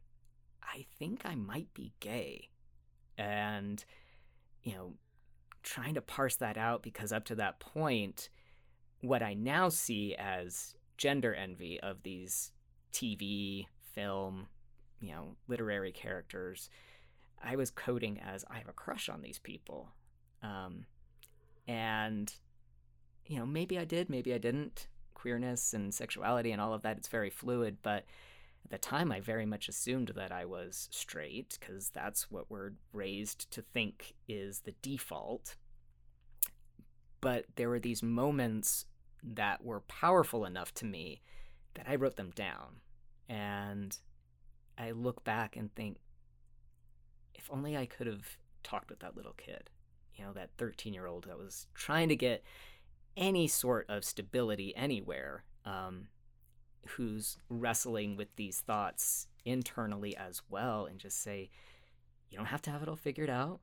[0.63, 2.49] I think I might be gay.
[3.17, 3.83] And,
[4.63, 4.93] you know,
[5.67, 8.29] trying to parse that out because up to that point,
[9.01, 12.53] what I now see as gender envy of these
[12.93, 14.47] TV, film,
[15.01, 16.69] you know, literary characters,
[17.43, 19.89] I was coding as I have a crush on these people.
[20.41, 20.85] Um,
[21.67, 22.33] and,
[23.25, 24.87] you know, maybe I did, maybe I didn't.
[25.15, 27.77] Queerness and sexuality and all of that, it's very fluid.
[27.83, 28.05] But
[28.67, 32.73] at the time, I very much assumed that I was straight because that's what we're
[32.91, 35.55] raised to think is the default.
[37.21, 38.85] But there were these moments
[39.23, 41.21] that were powerful enough to me
[41.75, 42.81] that I wrote them down.
[43.29, 43.97] And
[44.77, 45.97] I look back and think,
[47.35, 49.69] if only I could have talked with that little kid,
[50.15, 52.43] you know, that 13 year old that was trying to get
[53.15, 56.09] any sort of stability anywhere, um,
[56.87, 61.49] who's wrestling with these thoughts internally as well, and just say,
[62.29, 63.59] you don't have to have it all figured out.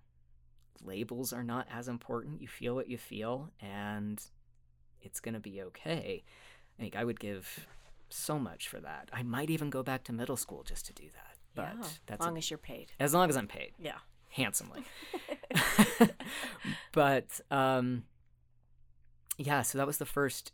[0.82, 2.40] Labels are not as important.
[2.42, 4.22] You feel what you feel, and
[5.02, 6.24] it's going to be okay.
[6.78, 7.66] I think I would give
[8.08, 9.08] so much for that.
[9.12, 11.36] I might even go back to middle school just to do that.
[11.54, 12.92] But yeah, that's as long a, as you're paid.
[12.98, 13.98] as long as I'm paid Yeah.
[14.30, 14.82] handsomely.
[16.92, 18.04] but um,
[19.38, 20.52] yeah, so that was the first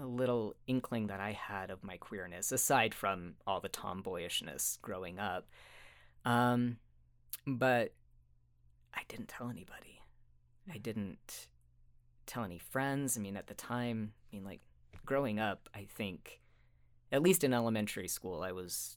[0.00, 5.18] uh, little inkling that I had of my queerness, aside from all the tomboyishness growing
[5.18, 5.48] up.
[6.24, 6.78] Um,
[7.46, 7.92] but
[8.94, 10.00] I didn't tell anybody.
[10.72, 11.48] I didn't
[12.26, 13.16] tell any friends.
[13.16, 14.60] I mean, at the time, I mean, like
[15.04, 16.40] growing up, I think,
[17.10, 18.96] at least in elementary school, I was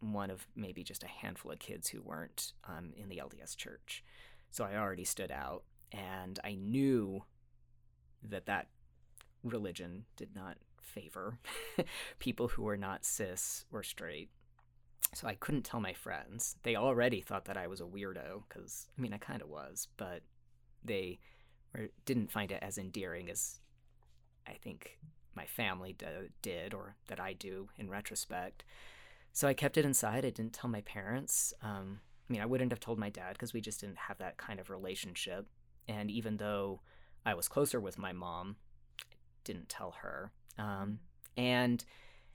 [0.00, 4.02] one of maybe just a handful of kids who weren't um, in the LDS church.
[4.50, 7.24] So I already stood out, and I knew
[8.22, 8.68] that that
[9.42, 11.38] religion did not favor
[12.18, 14.30] people who were not cis or straight.
[15.14, 16.56] So I couldn't tell my friends.
[16.62, 19.88] They already thought that I was a weirdo because I mean I kind of was,
[19.96, 20.22] but
[20.84, 21.18] they
[21.74, 23.60] were, didn't find it as endearing as
[24.46, 24.98] I think
[25.34, 28.64] my family do, did or that I do in retrospect.
[29.32, 30.24] So I kept it inside.
[30.24, 31.54] I didn't tell my parents.
[31.62, 34.36] Um, I mean, I wouldn't have told my dad because we just didn't have that
[34.36, 35.46] kind of relationship.
[35.88, 36.80] And even though
[37.24, 38.56] I was closer with my mom,
[39.44, 40.32] didn't tell her.
[40.58, 40.98] Um,
[41.36, 41.84] and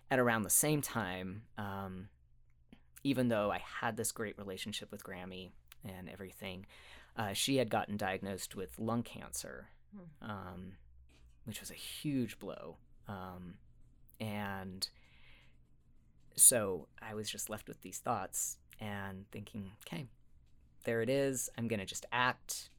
[0.10, 2.10] at around the same time, um,
[3.04, 5.52] even though I had this great relationship with Grammy
[5.84, 6.66] and everything,
[7.16, 10.30] uh, she had gotten diagnosed with lung cancer, Hmm.
[10.30, 10.72] um,
[11.46, 12.78] which was a huge blow.
[13.08, 13.56] Um,
[14.20, 14.90] and
[16.36, 20.08] so I was just left with these thoughts and thinking, okay,
[20.84, 21.50] there it is.
[21.58, 22.70] I'm going to just act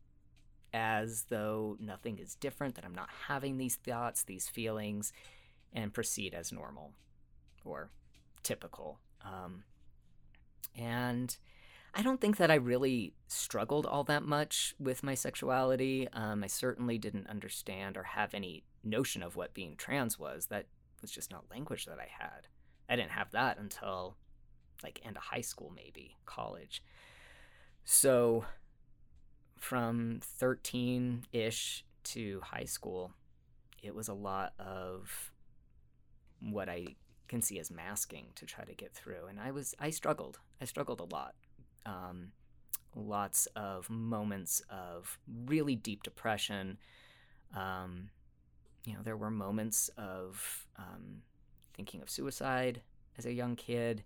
[0.77, 5.13] as though nothing is different, that I'm not having these thoughts, these feelings,
[5.73, 6.93] and proceed as normal
[7.65, 7.91] or
[8.43, 9.01] typical.
[9.25, 9.65] Um,
[10.77, 11.35] and
[11.95, 16.09] I don't think that I really struggled all that much with my sexuality.
[16.13, 20.47] Um, I certainly didn't understand or have any notion of what being trans was.
[20.47, 20.67] That
[21.01, 22.49] was just not language that I had.
[22.89, 24.17] I didn't have that until
[24.83, 26.83] like end of high school, maybe college.
[27.85, 28.45] So
[29.59, 33.13] from 13 ish to high school,
[33.83, 35.33] it was a lot of
[36.41, 36.97] what I
[37.29, 39.27] can see as masking to try to get through.
[39.29, 40.39] And I was, I struggled.
[40.61, 41.35] I struggled a lot.
[41.85, 42.33] Um,
[42.95, 46.79] lots of moments of really deep depression.
[47.55, 48.11] Um,
[48.85, 51.23] you know, there were moments of um,
[51.75, 52.83] thinking of suicide
[53.19, 54.05] as a young kid,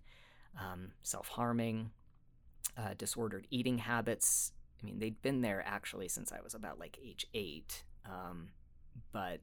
[0.59, 1.91] um, self harming,
[2.77, 4.51] uh, disordered eating habits.
[4.81, 8.49] I mean, they'd been there actually since I was about like age eight, um,
[9.11, 9.41] but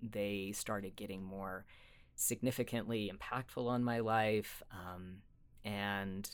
[0.00, 1.64] they started getting more
[2.14, 4.62] significantly impactful on my life.
[4.70, 5.18] Um,
[5.64, 6.28] and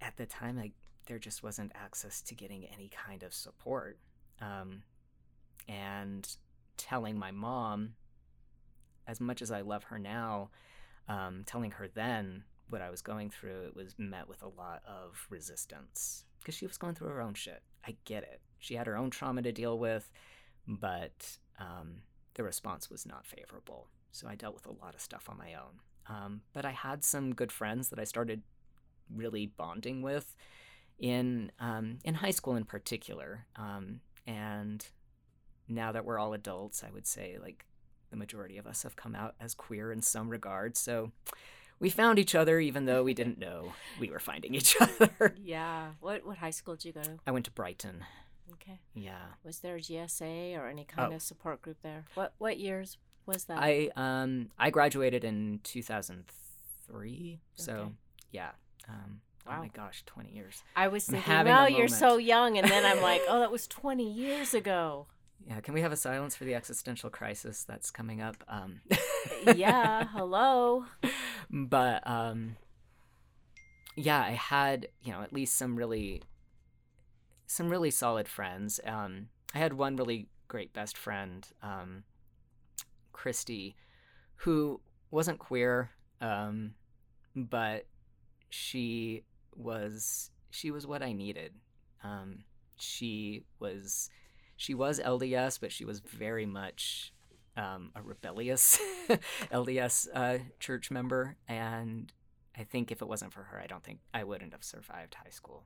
[0.00, 0.72] at the time, like,
[1.06, 3.98] there just wasn't access to getting any kind of support.
[4.40, 4.82] Um,
[5.68, 6.28] and
[6.76, 7.94] telling my mom,
[9.06, 10.50] as much as I love her now,
[11.08, 14.82] um, telling her then what I was going through, it was met with a lot
[14.86, 17.62] of resistance because she was going through her own shit.
[17.86, 18.40] I get it.
[18.58, 20.10] She had her own trauma to deal with,
[20.68, 22.02] but um,
[22.34, 23.88] the response was not favorable.
[24.12, 25.80] So I dealt with a lot of stuff on my own.
[26.06, 28.42] Um, but I had some good friends that I started
[29.14, 30.34] really bonding with
[30.98, 33.46] in um, in high school in particular.
[33.56, 34.86] Um, and
[35.66, 37.64] now that we're all adults, I would say like
[38.10, 40.76] the majority of us have come out as queer in some regard.
[40.76, 41.10] So
[41.80, 45.34] we found each other even though we didn't know we were finding each other.
[45.42, 45.90] Yeah.
[46.00, 47.18] What what high school did you go to?
[47.26, 48.04] I went to Brighton.
[48.52, 48.80] Okay.
[48.94, 49.18] Yeah.
[49.42, 51.16] Was there a GSA or any kind Oh.
[51.16, 52.04] of support group there?
[52.14, 53.58] What what years was that?
[53.60, 57.40] I um I graduated in 2003.
[57.54, 57.90] So Okay.
[58.32, 58.50] yeah.
[58.88, 59.60] Um oh Wow.
[59.60, 60.62] my gosh, 20 years.
[60.76, 64.10] I was thinking, well, you're so young, and then I'm like, oh, that was 20
[64.10, 65.06] years ago.
[65.46, 68.36] Yeah, can we have a silence for the existential crisis that's coming up?
[68.48, 68.80] Um
[69.56, 70.06] yeah.
[70.12, 70.84] Hello.
[71.50, 72.56] but um
[73.96, 76.20] yeah i had you know at least some really
[77.46, 82.02] some really solid friends um i had one really great best friend um
[83.12, 83.76] christy
[84.36, 84.80] who
[85.12, 86.72] wasn't queer um
[87.36, 87.86] but
[88.48, 89.24] she
[89.56, 91.52] was she was what I needed.
[92.04, 92.44] Um,
[92.76, 94.08] she was
[94.56, 97.12] she was LDS, but she was very much
[97.56, 98.78] um, a rebellious
[99.52, 102.12] LDS uh, church member, and
[102.56, 105.30] I think if it wasn't for her, I don't think I wouldn't have survived high
[105.30, 105.64] school.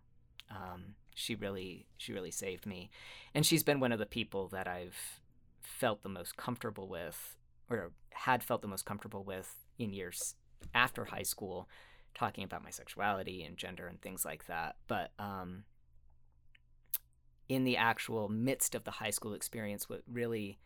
[0.51, 2.91] Um, she really she really saved me,
[3.35, 5.21] and she's been one of the people that I've
[5.61, 7.37] felt the most comfortable with,
[7.71, 10.35] or had felt the most comfortable with in years
[10.75, 11.69] after high school,
[12.15, 14.77] talking about my sexuality and gender and things like that.
[14.87, 15.65] But um,
[17.49, 20.59] in the actual midst of the high school experience, what really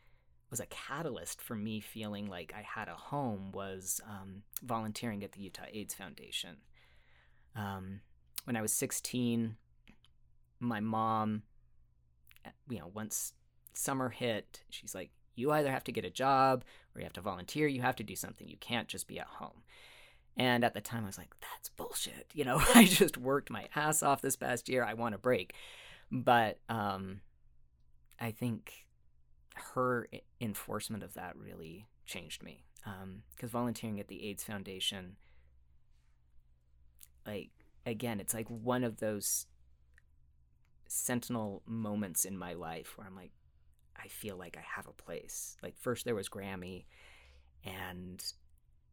[0.50, 5.32] was a catalyst for me feeling like I had a home was um, volunteering at
[5.32, 6.56] the Utah AIDS Foundation.
[7.56, 8.00] Um,
[8.44, 9.56] when I was 16,
[10.60, 11.42] my mom,
[12.68, 13.32] you know, once
[13.72, 16.64] summer hit, she's like, you either have to get a job
[16.94, 17.66] or you have to volunteer.
[17.66, 18.46] You have to do something.
[18.46, 19.62] You can't just be at home.
[20.36, 22.26] And at the time, I was like, that's bullshit.
[22.34, 24.84] You know, I just worked my ass off this past year.
[24.84, 25.54] I want a break.
[26.14, 27.22] But um,
[28.20, 28.86] I think
[29.54, 30.06] her
[30.42, 32.64] enforcement of that really changed me.
[32.84, 35.16] Because um, volunteering at the AIDS Foundation,
[37.26, 37.50] like,
[37.86, 39.46] again, it's like one of those
[40.86, 43.32] sentinel moments in my life where I'm like,
[43.96, 45.56] I feel like I have a place.
[45.62, 46.84] Like, first there was Grammy,
[47.64, 48.22] and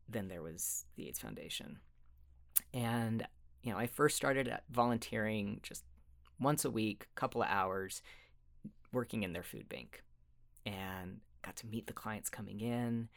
[0.08, 1.80] then there was the AIDS Foundation.
[2.74, 3.28] And,
[3.64, 5.84] you know, I first started volunteering just
[6.40, 8.02] once a week, couple of hours,
[8.92, 10.04] working in their food bank.
[10.66, 13.10] And got to meet the clients coming in,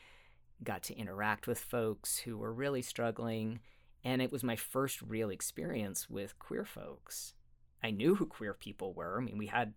[0.62, 3.60] got to interact with folks who were really struggling.
[4.04, 7.34] And it was my first real experience with queer folks.
[7.82, 9.18] I knew who queer people were.
[9.18, 9.74] I mean, we had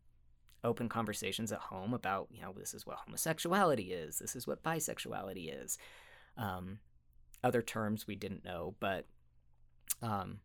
[0.64, 4.64] open conversations at home about, you know, this is what homosexuality is, this is what
[4.64, 5.78] bisexuality is.
[6.38, 6.80] Um,
[7.44, 9.06] other terms we didn't know, but
[10.02, 10.40] um,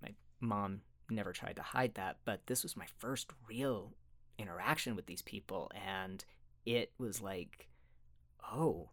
[0.00, 2.18] my mom never tried to hide that.
[2.24, 3.92] But this was my first real
[4.38, 6.24] interaction with these people, and
[6.66, 7.68] it was like,
[8.52, 8.90] oh,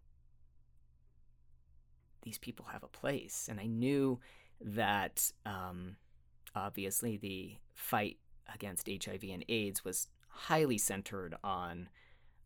[2.24, 3.48] these people have a place.
[3.50, 4.20] And I knew
[4.60, 5.96] that um,
[6.56, 8.18] obviously the fight
[8.54, 11.90] against HIV and AIDS was highly centered on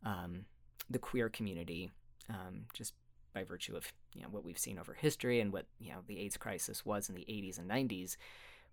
[0.04, 0.46] um,
[0.88, 1.90] the queer community,
[2.28, 2.94] um, just
[3.34, 6.18] by virtue of you know what we've seen over history and what you know the
[6.20, 8.16] AIDS crisis was in the 80s and 90s,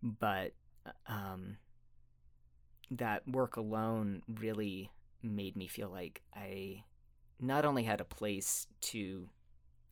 [0.02, 0.54] but
[1.08, 1.58] um,
[2.92, 4.92] that work alone really
[5.22, 6.84] made me feel like I
[7.40, 9.30] not only had a place to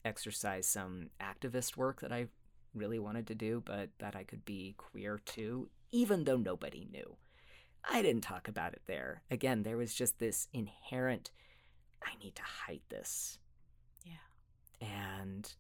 [0.04, 2.28] exercise some activist work that I
[2.74, 7.18] really wanted to do, but that I could be queer too, even though nobody knew.
[7.90, 9.24] I didn't talk about it there.
[9.32, 11.32] Again, there was just this inherent
[12.04, 13.38] I need to hide this.
[14.04, 14.88] Yeah.
[14.88, 15.54] And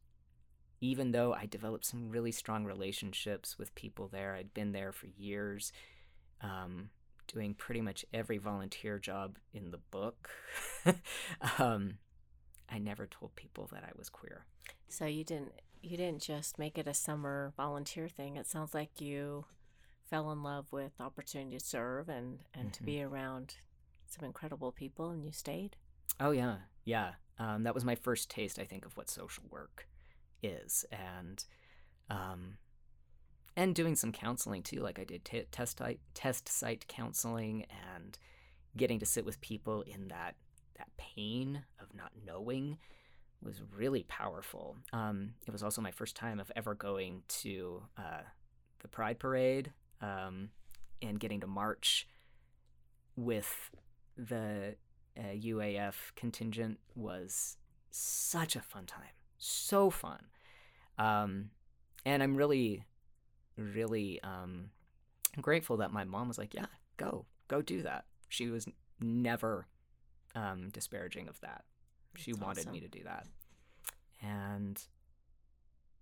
[0.81, 5.05] even though I developed some really strong relationships with people there, I'd been there for
[5.15, 5.71] years,
[6.41, 6.89] um,
[7.27, 10.29] doing pretty much every volunteer job in the book.
[11.59, 11.99] um,
[12.67, 14.45] I never told people that I was queer.
[14.89, 18.35] So you didn't you didn't just make it a summer volunteer thing.
[18.35, 19.45] It sounds like you
[20.09, 22.71] fell in love with the opportunity to serve and and mm-hmm.
[22.71, 23.13] to be mm-hmm.
[23.13, 23.55] around
[24.07, 25.75] some incredible people, and you stayed.
[26.19, 27.11] Oh yeah, yeah.
[27.37, 29.87] Um, that was my first taste, I think, of what social work
[30.41, 31.43] is, and
[32.09, 32.57] um,
[33.55, 34.79] and doing some counseling too.
[34.79, 38.17] Like I did t- test site, test site counseling and
[38.77, 40.35] getting to sit with people in that
[40.77, 42.77] that pain of not knowing
[43.43, 44.77] was really powerful.
[44.93, 48.21] Um, it was also my first time of ever going to uh,
[48.79, 50.49] the Pride Parade um,
[51.01, 52.07] and getting to march
[53.15, 53.71] with
[54.15, 54.75] the
[55.17, 57.57] uh, UAF contingent was
[57.89, 59.20] such a fun time.
[59.43, 60.19] So fun.
[60.97, 61.49] Um,
[62.05, 62.83] and I'm really,
[63.57, 64.69] really um,
[65.41, 66.67] grateful that my mom was like, yeah,
[66.97, 68.05] go, go do that.
[68.29, 68.67] She was
[68.99, 69.65] never
[70.35, 71.63] um, disparaging of that.
[72.15, 72.73] She That's wanted awesome.
[72.73, 73.25] me to do that.
[74.21, 74.81] And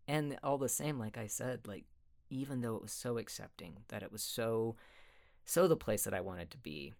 [0.07, 1.85] and all the same, like I said, like
[2.29, 4.75] even though it was so accepting, that it was so
[5.45, 6.93] so the place that I wanted to be,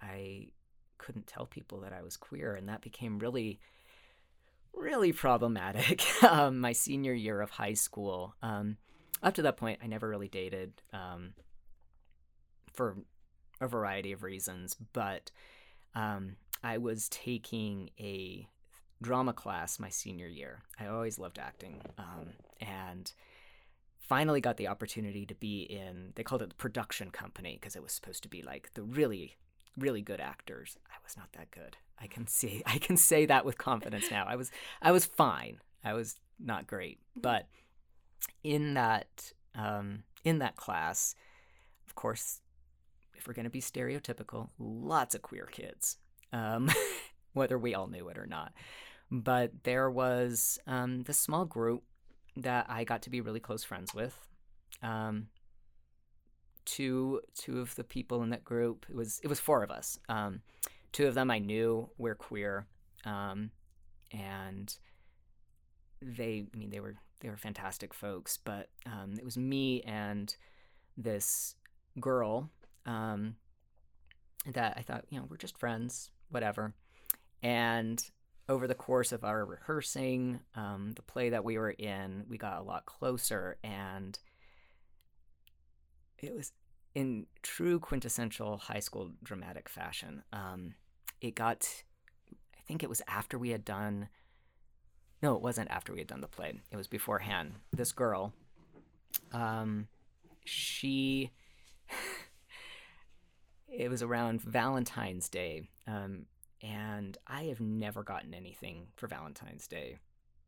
[0.00, 0.48] I
[0.98, 3.58] couldn't tell people that I was queer, and that became really,
[4.76, 6.04] really problematic.
[6.22, 8.34] um, my senior year of high school.
[8.42, 8.76] Um,
[9.22, 11.32] up to that point, I never really dated um,
[12.72, 12.96] for
[13.60, 15.30] a variety of reasons, but
[15.94, 18.46] um, I was taking a
[19.02, 20.62] drama class my senior year.
[20.78, 22.28] I always loved acting, um,
[22.60, 23.12] and
[23.98, 27.82] finally got the opportunity to be in they called it the production company because it
[27.82, 29.36] was supposed to be like the really
[29.76, 30.78] really good actors.
[30.88, 31.76] I was not that good.
[32.00, 34.24] I can see I can say that with confidence now.
[34.26, 34.50] I was
[34.82, 35.60] I was fine.
[35.84, 37.48] I was not great, but
[38.42, 41.14] in that um, in that class,
[41.86, 42.40] of course,
[43.14, 45.96] if we're going to be stereotypical, lots of queer kids,
[46.32, 46.70] um,
[47.32, 48.52] whether we all knew it or not.
[49.10, 51.84] But there was um, this small group
[52.36, 54.18] that I got to be really close friends with.
[54.82, 55.28] Um,
[56.66, 59.98] two two of the people in that group it was it was four of us.
[60.08, 60.42] Um,
[60.96, 62.66] two of them I knew were queer,
[63.04, 63.50] um,
[64.12, 64.74] and
[66.00, 68.38] they I mean they were they were fantastic folks.
[68.42, 70.34] But um, it was me and
[70.96, 71.54] this
[72.00, 72.48] girl
[72.86, 73.36] um,
[74.50, 76.72] that I thought you know we're just friends, whatever.
[77.42, 78.02] And
[78.48, 82.58] over the course of our rehearsing, um, the play that we were in, we got
[82.58, 84.18] a lot closer, and
[86.20, 86.52] it was
[86.94, 90.22] in true quintessential high school dramatic fashion.
[90.32, 90.72] Um,
[91.20, 91.68] it got,
[92.54, 94.08] I think it was after we had done.
[95.22, 96.60] No, it wasn't after we had done the play.
[96.70, 97.54] It was beforehand.
[97.72, 98.32] This girl,
[99.32, 99.88] um,
[100.44, 101.30] she,
[103.68, 106.26] it was around Valentine's Day, um,
[106.62, 109.98] and I have never gotten anything for Valentine's Day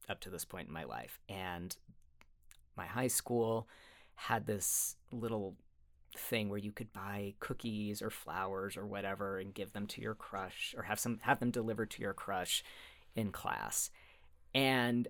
[0.09, 1.19] up to this point in my life.
[1.29, 1.77] And
[2.77, 3.69] my high school
[4.15, 5.57] had this little
[6.19, 10.15] thing where you could buy cookies or flowers or whatever and give them to your
[10.15, 12.63] crush or have some have them delivered to your crush
[13.15, 13.91] in class.
[14.55, 15.09] And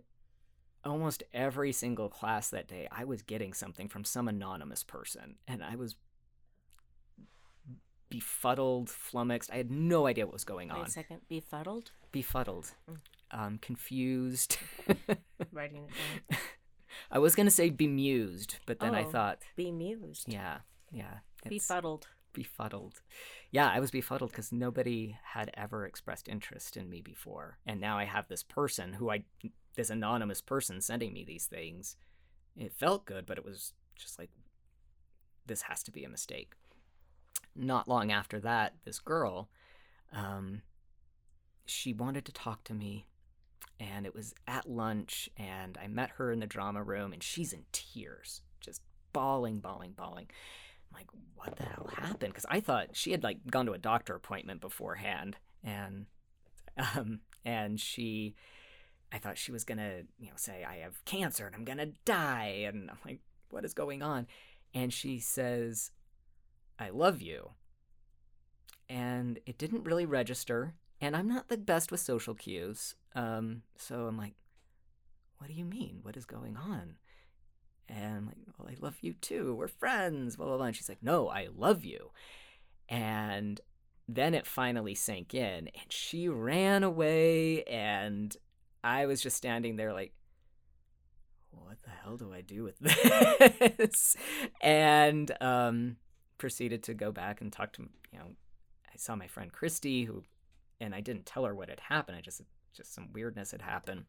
[0.84, 5.62] almost every single class that day I was getting something from some anonymous person and
[5.62, 5.96] I was
[8.10, 9.50] befuddled, flummoxed.
[9.52, 10.86] I had no idea what was going Wait on.
[10.86, 11.20] a second.
[11.28, 11.90] Befuddled?
[12.12, 12.96] Befuddled, Mm.
[13.32, 14.56] um, confused.
[15.52, 15.90] Writing it
[16.30, 16.38] down.
[17.10, 19.10] I was gonna say bemused, but then I Oh.
[19.10, 20.24] thought, Bemused.
[20.26, 20.60] yeah,
[20.90, 21.18] yeah,
[21.48, 22.08] Befuddled.
[22.32, 23.00] befuddled.
[23.50, 27.98] Yeah, I was befuddled because nobody had ever expressed interest in me before, and now
[27.98, 29.24] I have this person who I,
[29.74, 31.96] this anonymous person, sending me these things.
[32.56, 34.30] It felt good, but it was just like,
[35.46, 36.52] this has to be a mistake.
[37.54, 39.48] Not long after that, this girl,
[40.12, 40.62] um,
[41.66, 43.06] she wanted to talk to me
[43.80, 47.52] and it was at lunch and i met her in the drama room and she's
[47.52, 48.80] in tears just
[49.12, 50.26] bawling bawling bawling
[50.90, 53.78] i'm like what the hell happened because i thought she had like gone to a
[53.78, 56.06] doctor appointment beforehand and
[56.76, 58.34] um and she
[59.12, 62.64] i thought she was gonna you know say i have cancer and i'm gonna die
[62.66, 63.20] and i'm like
[63.50, 64.26] what is going on
[64.74, 65.90] and she says
[66.78, 67.50] i love you
[68.88, 74.06] and it didn't really register and i'm not the best with social cues um, so
[74.06, 74.34] I'm like,
[75.38, 76.00] what do you mean?
[76.02, 76.96] What is going on?
[77.88, 79.54] And I'm like, well, I love you too.
[79.54, 80.66] We're friends, blah, blah, blah.
[80.66, 82.10] And she's like, no, I love you.
[82.88, 83.60] And
[84.06, 87.62] then it finally sank in, and she ran away.
[87.64, 88.36] And
[88.82, 90.12] I was just standing there like,
[91.50, 92.78] what the hell do I do with
[93.78, 94.16] this?
[94.62, 95.96] and um,
[96.38, 97.82] proceeded to go back and talk to,
[98.12, 98.32] you know,
[98.86, 100.22] I saw my friend Christy, who,
[100.80, 102.16] and I didn't tell her what had happened.
[102.16, 102.42] I just
[102.74, 104.04] just some weirdness had happened.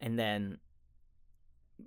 [0.00, 0.58] And then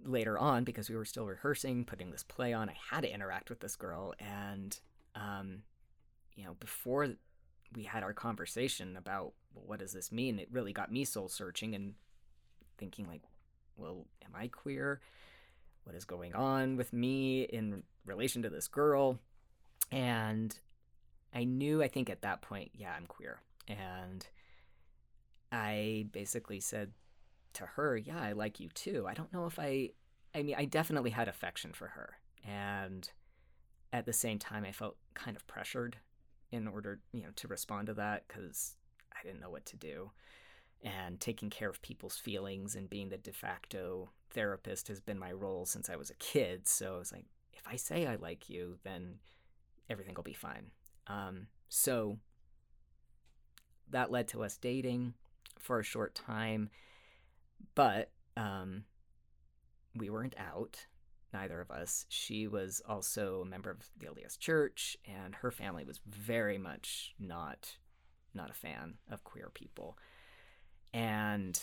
[0.04, 3.50] later on, because we were still rehearsing, putting this play on, I had to interact
[3.50, 4.14] with this girl.
[4.20, 4.78] And,
[5.16, 5.64] um,
[6.36, 7.08] you know, before
[7.76, 11.30] we had our conversation about well, what does this mean, it really got me soul
[11.30, 11.94] searching and
[12.78, 13.22] thinking, like,
[13.78, 15.02] well, am I queer?
[15.84, 19.20] What is going on with me in relation to this girl?
[19.92, 20.58] And
[21.34, 23.40] I knew, I think at that point, yeah, I'm queer.
[23.68, 24.26] And
[25.52, 26.92] I basically said
[27.56, 29.91] to her, "Yeah, I like you too." I don't know if I
[30.34, 32.18] I mean, I definitely had affection for her.
[32.45, 33.10] And
[33.93, 35.97] at the same time I felt kind of pressured
[36.51, 38.76] in order, you know, to respond to that cuz
[39.14, 40.12] I didn't know what to do.
[40.84, 45.32] And taking care of people's feelings and being the de facto therapist has been my
[45.32, 46.68] role since I was a kid.
[46.68, 49.20] So I was like, if I say I like you, then
[49.89, 50.72] everything will be fine.
[51.08, 52.20] Um, so
[53.89, 55.14] that led to us dating
[55.60, 56.70] for a short time,
[57.76, 58.84] but um,
[59.95, 60.86] we weren't out,
[61.34, 62.06] neither of us.
[62.10, 67.14] She was also a member of the LDS Church, and her family was very much
[67.20, 67.78] not
[68.34, 69.97] not a fan of queer people,
[70.93, 71.60] and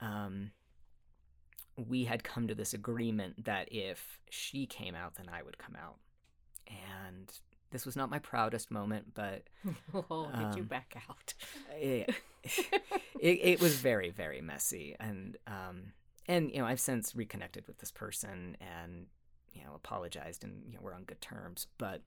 [0.00, 0.52] um,
[1.76, 5.76] we had come to this agreement that if she came out, then I would come
[5.76, 5.98] out,
[6.68, 7.32] and
[7.70, 9.44] this was not my proudest moment, but
[9.94, 11.34] oh, did you Um, back out?
[11.80, 12.10] it,
[13.20, 15.92] it, it was very very messy and um
[16.26, 19.06] and you know i've since reconnected with this person and
[19.52, 22.02] you know apologized and you know we're on good terms but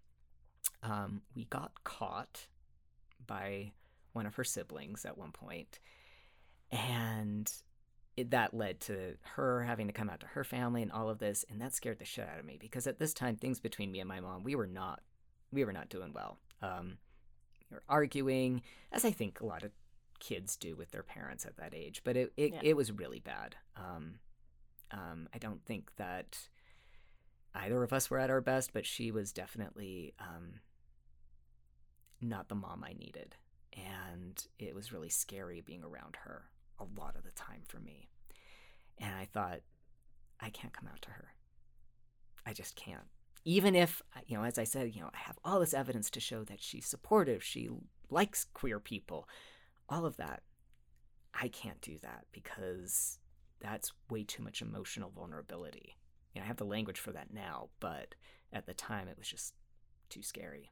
[0.84, 2.48] um we got caught
[3.28, 3.72] by
[4.14, 5.80] one of her siblings at one point
[6.72, 7.52] and
[8.18, 11.20] it, that led to her having to come out to her family and all of
[11.20, 13.92] this, and that scared the shit out of me because at this time things between
[13.92, 15.02] me and my mom we were not
[15.52, 16.38] we were not doing well.
[16.62, 16.98] Um,
[17.70, 19.72] we were arguing, as I think a lot of
[20.20, 22.60] kids do with their parents at that age, but it it, Yeah.
[22.64, 23.56] it was really bad.
[23.76, 24.20] Um,
[24.92, 26.38] um, I don't think that
[27.56, 30.60] either of us were at our best, but she was definitely um,
[32.22, 33.36] not the mom I needed.
[33.74, 36.44] And it was really scary being around her
[36.78, 38.10] a lot of the time for me.
[38.98, 39.62] And I thought,
[40.40, 41.30] I can't come out to her.
[42.46, 43.08] I just can't.
[43.44, 46.20] Even if, you know, as I said, you know, I have all this evidence to
[46.20, 47.70] show that she's supportive, she
[48.10, 49.28] likes queer people,
[49.90, 50.44] all of that.
[51.34, 53.20] I can't do that because
[53.60, 55.98] that's way too much emotional vulnerability.
[56.34, 58.16] You know, I have the language for that now, but
[58.54, 59.54] at the time it was just
[60.10, 60.72] too scary.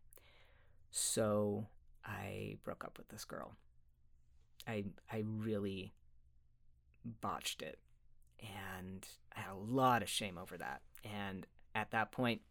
[0.91, 1.67] So
[2.05, 3.55] I broke up with this girl.
[4.67, 5.93] I I really
[7.05, 7.79] botched it
[8.41, 10.81] and I had a lot of shame over that.
[11.03, 12.41] And at that point,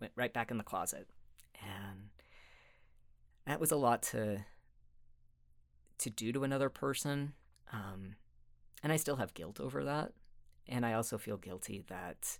[0.00, 1.08] went right back in the closet.
[1.62, 2.10] And
[3.46, 4.44] that was a lot to
[5.98, 7.34] to do to another person.
[7.72, 8.16] Um,
[8.82, 10.12] and I still have guilt over that.
[10.66, 12.38] And I also feel guilty that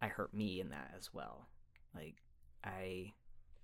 [0.00, 1.48] I hurt me in that as well.
[1.94, 2.16] Like
[2.62, 3.12] I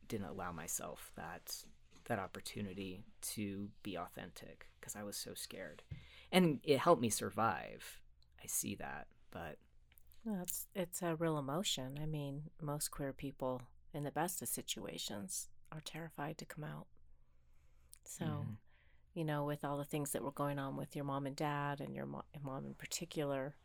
[0.09, 1.65] didn't allow myself that
[2.07, 5.83] that opportunity to be authentic because I was so scared.
[6.33, 8.01] And it helped me survive.
[8.43, 9.57] I see that, but
[10.25, 11.99] Well, it's it's a real emotion.
[12.01, 13.63] I mean, most queer people
[13.95, 16.87] in the best of situations are terrified to come out.
[18.05, 18.57] So, Mhm.
[19.15, 21.81] you know, with all the things that were going on with your mom and dad
[21.81, 23.57] and your mo- mom in particular,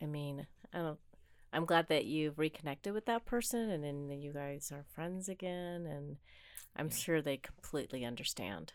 [0.00, 1.00] I mean, I don't.
[1.52, 5.86] I'm glad that you've reconnected with that person, and then you guys are friends again,
[5.86, 6.18] and
[6.76, 6.94] I'm Yeah.
[6.96, 8.74] sure they completely understand.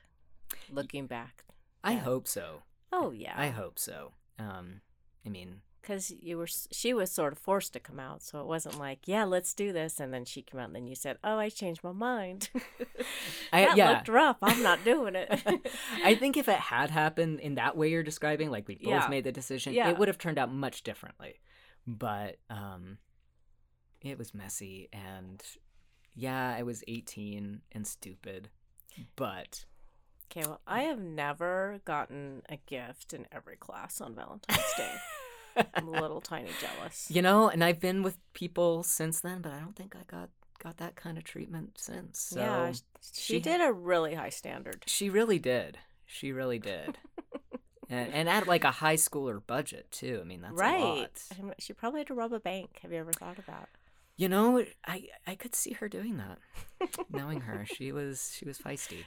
[0.70, 1.46] Looking back,
[1.84, 2.00] I Yeah.
[2.00, 2.64] hope so.
[2.92, 4.14] oh yeah, I hope so.
[4.40, 4.82] Um,
[5.26, 8.48] I mean, because you were she was sort of forced to come out so it
[8.48, 11.18] wasn't like yeah let's do this and then she came out and then you said
[11.24, 12.50] oh i changed my mind
[13.54, 13.92] I- that yeah.
[13.92, 15.30] looked rough i'm not doing it
[16.04, 19.08] I think if it had happened in that way you're describing, like we both Yeah.
[19.10, 19.90] made the decision, Yeah.
[19.90, 21.40] it would have turned out much differently.
[21.86, 22.98] But um,
[24.02, 25.42] it was messy, and
[26.16, 28.50] yeah, I was 18 and stupid,
[29.16, 29.66] but
[30.32, 34.90] okay well i have never gotten a gift in every class on valentine's day
[35.74, 39.52] i'm a little tiny jealous you know, and I've been with people since then, but
[39.52, 40.30] I don't think I got
[40.62, 42.20] got that kind of treatment since.
[42.20, 45.78] So yeah she she- did a really high standard She really did.
[46.06, 46.98] She really did.
[47.90, 50.20] and, and at like a high schooler budget too.
[50.22, 51.56] I mean, that's a right lot.
[51.60, 53.70] She probably had to rob a bank have you ever thought of that
[54.16, 56.40] You know, I I could see her doing that.
[57.10, 59.04] Knowing her, she was she was feisty.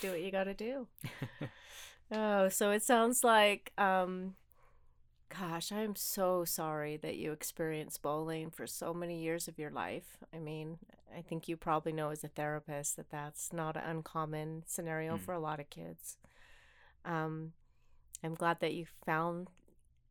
[0.00, 0.86] do what you got to do.
[2.12, 4.34] oh, so it sounds like, um,
[5.38, 10.18] gosh, I'm so sorry that you experienced bullying for so many years of your life.
[10.34, 10.78] I mean,
[11.16, 15.20] I think you probably know as a therapist that that's not an uncommon scenario Mm.
[15.20, 16.16] for a lot of kids.
[17.04, 17.52] Um,
[18.22, 19.48] I'm glad that you found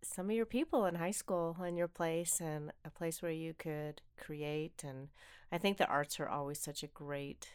[0.02, 3.54] some of your people in high school and your place and a place where you
[3.54, 5.10] could create and
[5.52, 7.50] I think the arts are always such a great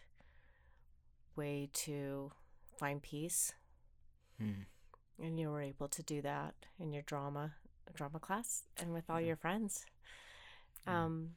[1.36, 2.32] way to
[2.76, 3.54] find peace
[4.38, 4.64] Hmm.
[5.22, 7.52] And you were able to do that in your drama
[7.94, 9.28] drama class and with all Yeah.
[9.28, 9.84] your friends.
[10.86, 11.36] Um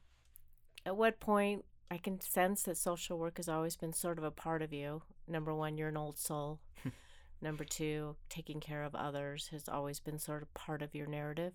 [0.86, 4.32] at what point i can sense that social work has always been sort of a
[4.32, 5.04] part of you.
[5.28, 6.60] Number one you're an old soul.
[7.42, 11.54] Number two taking care of others has always been sort of part of your narrative.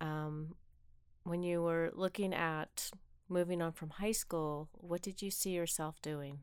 [0.00, 0.54] Um
[1.24, 2.90] when you were looking at
[3.28, 6.40] moving on from high school what did you see yourself doing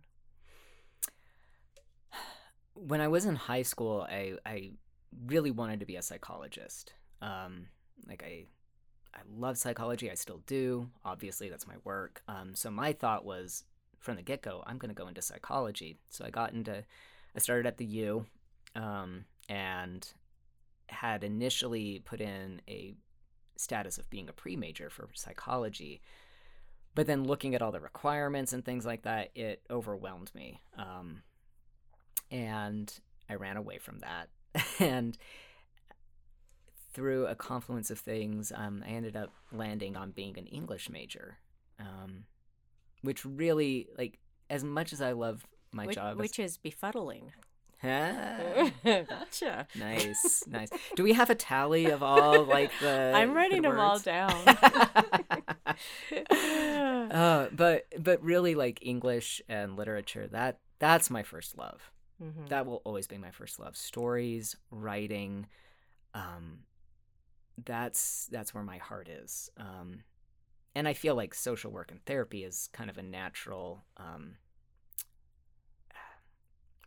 [2.75, 4.71] When I was in high school, I I
[5.25, 6.93] really wanted to be a psychologist.
[7.21, 7.67] Um,
[8.07, 8.45] like I
[9.13, 10.09] I love psychology.
[10.09, 10.89] I still do.
[11.05, 12.21] Obviously, that's my work.
[12.27, 13.63] Um, so my thought was
[13.99, 15.97] from the get go, I'm going to go into psychology.
[16.09, 16.83] So I got into,
[17.35, 18.25] I started at the U,
[18.75, 20.05] um, and
[20.89, 22.93] had initially put in a
[23.55, 26.01] status of being a pre major for psychology.
[26.95, 30.59] But then looking at all the requirements and things like that, it overwhelmed me.
[30.77, 31.23] Um,
[32.33, 32.91] and
[33.29, 34.29] I ran away from that.
[34.79, 35.17] and
[36.93, 41.37] through a confluence of things, um, I ended up landing on being an English major,
[41.79, 42.25] um,
[43.01, 44.19] which really, like,
[44.49, 47.31] as much as I love my which, job, which is befuddling
[48.85, 50.69] gotcha nice, nice.
[50.95, 53.11] Do we have a tally of all like the?
[53.15, 54.47] I'm the writing them all down.
[57.11, 61.91] uh, but but really, like English and literature, that that's my first love.
[62.21, 62.47] Mm-hmm.
[62.47, 63.75] That will always be my first love.
[63.75, 65.47] Stories, writing,
[66.13, 66.59] um,
[67.65, 69.49] that's that's where my heart is.
[69.57, 70.03] Um,
[70.75, 74.35] and I feel like social work and therapy is kind of a natural um,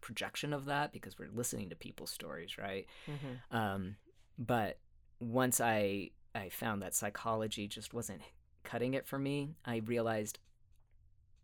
[0.01, 2.87] projection of that because we're listening to people's stories, right?
[3.09, 3.57] Mm-hmm.
[3.57, 3.97] Um,
[4.39, 4.79] but
[5.21, 8.21] once I I found that psychology just wasn't
[8.63, 10.39] cutting it for me, I realized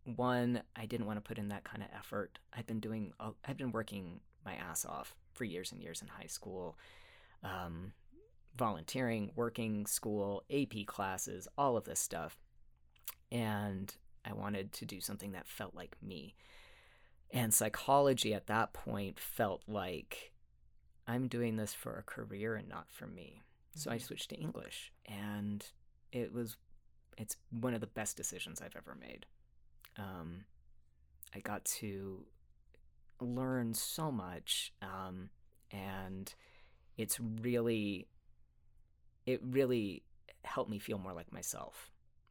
[0.04, 2.38] one I didn't want to put in that kind of effort.
[2.52, 3.12] I've been doing
[3.44, 6.76] I've been working my ass off for years and years in high school.
[7.42, 7.92] Um,
[8.56, 12.38] volunteering, working, school, AP classes, all of this stuff.
[13.30, 13.94] And
[14.24, 16.34] I wanted to do something that felt like me.
[17.30, 20.32] And psychology at that point felt like
[21.06, 23.42] I'm doing this for a career and not for me.
[23.74, 24.02] So I Mhm.
[24.02, 25.66] switched to English and
[26.12, 26.56] it was
[27.18, 29.26] it's one of the best decisions I've ever made.
[29.98, 30.44] Um,
[31.34, 32.24] I got to
[33.20, 35.30] learn so much um,
[35.70, 36.34] and
[36.98, 38.06] it's really
[39.26, 40.02] it really
[40.44, 41.90] helped me feel more like myself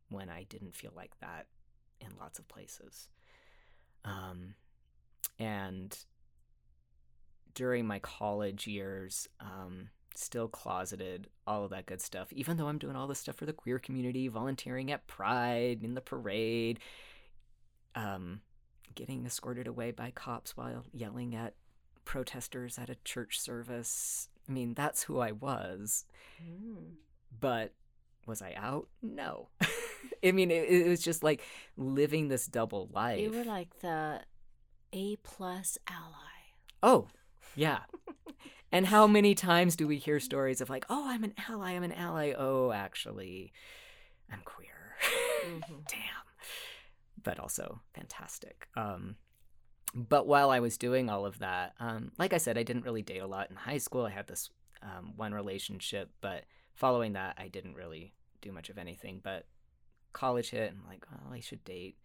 [0.09, 1.47] when I didn't feel like that
[2.01, 3.07] in lots of places.
[4.03, 4.55] Um,
[5.39, 5.97] and
[7.53, 12.77] during my college years, um, still closeted, all of that good stuff, even though I'm
[12.77, 16.79] doing all this stuff for the queer community, volunteering at Pride, in the parade,
[17.95, 18.41] um,
[18.95, 21.53] getting escorted away by cops while yelling at
[22.05, 24.29] protesters at a church service.
[24.47, 26.05] I mean, that's who I was.
[26.43, 26.95] Mm.
[27.39, 27.73] But
[28.25, 28.87] was I out?
[29.01, 29.49] No.
[30.23, 31.41] I mean, it, it was just like
[31.77, 33.19] living this double life.
[33.21, 34.21] You were like the
[34.93, 36.53] A plus ally.
[36.83, 37.07] oh,
[37.55, 37.79] yeah.
[38.71, 41.83] and how many times do we hear stories of like, oh, I'm an ally, I'm
[41.83, 42.33] an ally.
[42.37, 43.51] Oh, actually,
[44.31, 44.67] I'm queer.
[45.43, 45.87] Mhm.
[45.87, 46.30] Damn.
[47.23, 48.67] But also fantastic.
[48.75, 49.15] Um,
[49.93, 53.01] but while I was doing all of that, um, like I said, I didn't really
[53.01, 54.05] date a lot in high school.
[54.05, 54.49] I had this
[54.81, 59.19] um, one relationship, but following that, I didn't really do much of anything.
[59.23, 59.45] But
[60.13, 61.97] college hit, and I'm like, oh, I should date.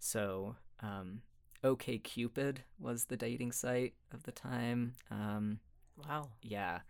[0.00, 1.22] So, um,
[1.64, 4.94] OK Cupid was the dating site of the time.
[5.10, 5.60] Um,
[5.96, 6.28] Wow.
[6.42, 6.80] yeah,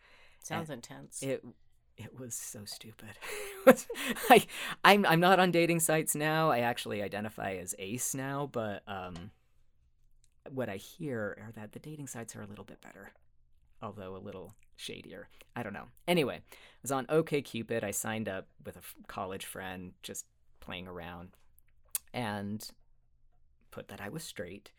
[0.43, 1.23] Sounds intense.
[1.23, 1.43] it
[1.99, 3.19] it was so stupid.
[4.31, 4.47] I
[4.85, 6.51] I'm I'm not on dating sites now.
[6.51, 9.33] I actually identify as ace now, but um
[10.51, 13.13] what I hear are that the dating sites are a little bit better,
[13.83, 15.29] although a little shadier.
[15.55, 15.89] I don't know.
[16.07, 17.83] Anyway, I was on OKCupid.
[17.83, 20.25] I signed up with a f- college friend, just
[20.61, 21.31] playing around,
[22.15, 22.67] and
[23.71, 24.71] put that I was straight,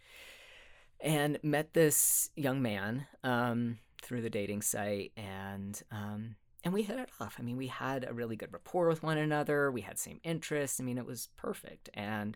[1.01, 6.99] and met this young man um, through the dating site, and um, and we hit
[6.99, 7.37] it off.
[7.39, 9.71] I mean, we had a really good rapport with one another.
[9.71, 10.79] We had same interests.
[10.79, 12.35] I mean, it was perfect, and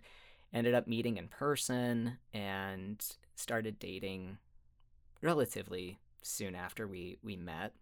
[0.53, 3.03] ended up meeting in person and
[3.35, 4.37] started dating
[5.21, 7.73] relatively soon after we we met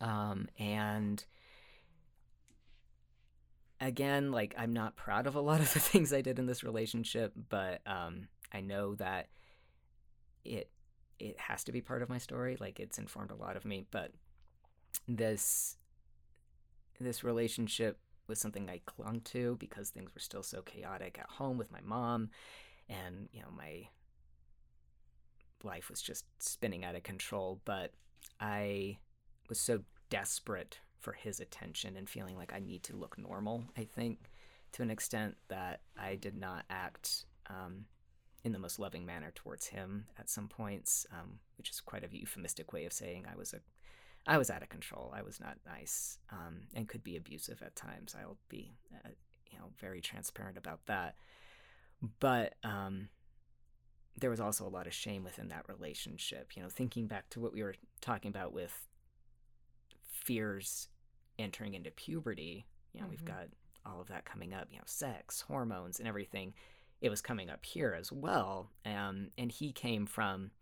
[0.00, 1.24] um and
[3.80, 6.64] again like i'm not proud of a lot of the things i did in this
[6.64, 9.28] relationship but um i know that
[10.44, 10.70] it
[11.18, 13.84] it has to be part of my story like it's informed a lot of me
[13.90, 14.12] but
[15.08, 15.76] this
[17.00, 21.58] this relationship was something I clung to because things were still so chaotic at home
[21.58, 22.30] with my mom.
[22.88, 23.88] And you know my
[25.64, 27.60] life was just spinning out of control.
[27.64, 27.92] But
[28.40, 28.98] I
[29.48, 29.80] was so
[30.10, 34.30] desperate for his attention and feeling like I need to look normal I think
[34.72, 37.86] to an extent that I did not act um,
[38.44, 42.16] in the most loving manner towards him at some points um, which is quite a
[42.16, 43.60] euphemistic way of saying I was a
[44.26, 45.12] I was out of control.
[45.16, 48.14] I was not nice um, and could be abusive at times.
[48.18, 49.08] I'll be, uh,
[49.50, 51.16] you know, very transparent about that.
[52.20, 53.08] But um,
[54.16, 56.52] there was also a lot of shame within that relationship.
[56.56, 58.86] You know, thinking back to what we were talking about with
[60.10, 60.88] fears
[61.38, 62.66] entering into puberty.
[62.92, 63.26] You know, we've Mhm.
[63.26, 63.48] got
[63.84, 64.70] all of that coming up.
[64.70, 66.54] You know, sex, hormones, and everything.
[67.00, 68.70] It was coming up here as well.
[68.84, 70.52] Um, and he came from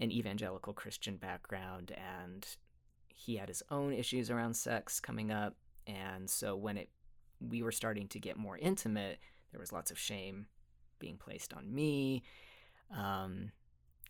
[0.00, 2.56] an evangelical Christian background and
[3.14, 5.54] he had his own issues around sex coming up
[5.86, 6.90] and so when it
[7.40, 9.18] we were starting to get more intimate
[9.52, 10.46] there was lots of shame
[10.98, 12.22] being placed on me
[12.94, 13.52] um,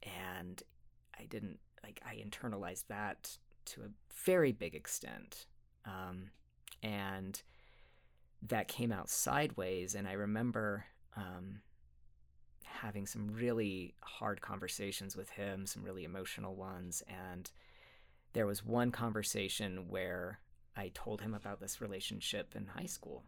[0.02, 0.62] and
[1.18, 3.36] i didn't like i internalized that
[3.66, 3.90] to a
[4.24, 5.46] very big extent
[5.84, 6.30] um,
[6.82, 7.42] and
[8.42, 10.86] that came out sideways and i remember
[11.16, 11.60] um,
[12.64, 17.50] having some really hard conversations with him some really emotional ones and
[18.34, 20.40] there was one conversation where
[20.76, 23.24] I told him about this relationship in high school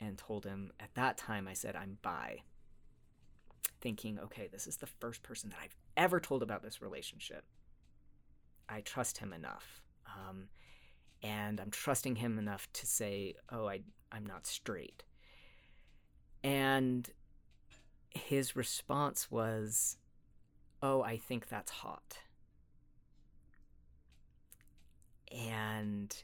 [0.00, 2.38] and told him at that time I said I'm bi.
[3.80, 7.44] thinking, okay, this is the first person that I've ever told about this relationship.
[8.68, 9.82] I trust him enough.
[10.06, 10.48] Um,
[11.22, 13.80] and I'm trusting him enough to say, oh, I,
[14.12, 15.02] I'm not straight.
[16.44, 17.10] And
[18.10, 19.96] his response was,
[20.82, 22.18] oh, I think that's hot.
[25.32, 26.14] And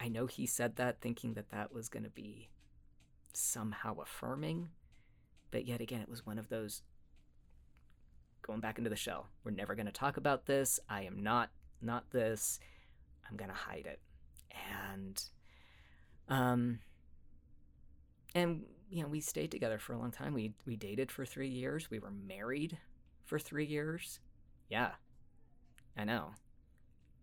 [0.00, 2.48] I know he said that thinking that that was going to be
[3.32, 4.70] somehow affirming,
[5.50, 6.82] but yet again, it was one of those
[8.42, 9.28] going back into the shell.
[9.44, 10.80] We're never going to talk about this.
[10.88, 11.50] I am not
[11.82, 12.58] not this.
[13.28, 14.00] I'm going to hide it.
[14.90, 15.22] And
[16.28, 16.78] um
[18.34, 20.34] and you know, we stayed together for a long time.
[20.34, 21.90] We we dated for 3 years.
[21.90, 22.78] We were married
[23.24, 24.20] for 3 years.
[24.68, 24.92] Yeah.
[25.96, 26.34] I know.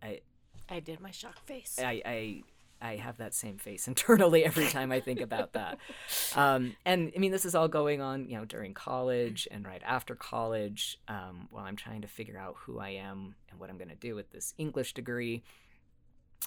[0.04, 0.20] I
[0.68, 1.78] I did my shock face.
[1.78, 2.42] I I
[2.80, 5.78] I have that same face internally every time I think about that.
[6.36, 9.82] Um, and I mean, this is all going on, you know, during college and right
[9.84, 13.78] after college, um, while I'm trying to figure out who I am and what I'm
[13.78, 15.44] going to do with this English degree.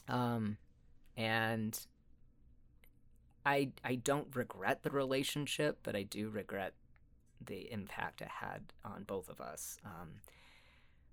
[0.10, 0.58] Um,
[1.16, 1.80] and
[3.45, 6.74] I I don't regret the relationship, but I do regret
[7.45, 9.78] the impact it had on both of us.
[9.86, 10.10] Um,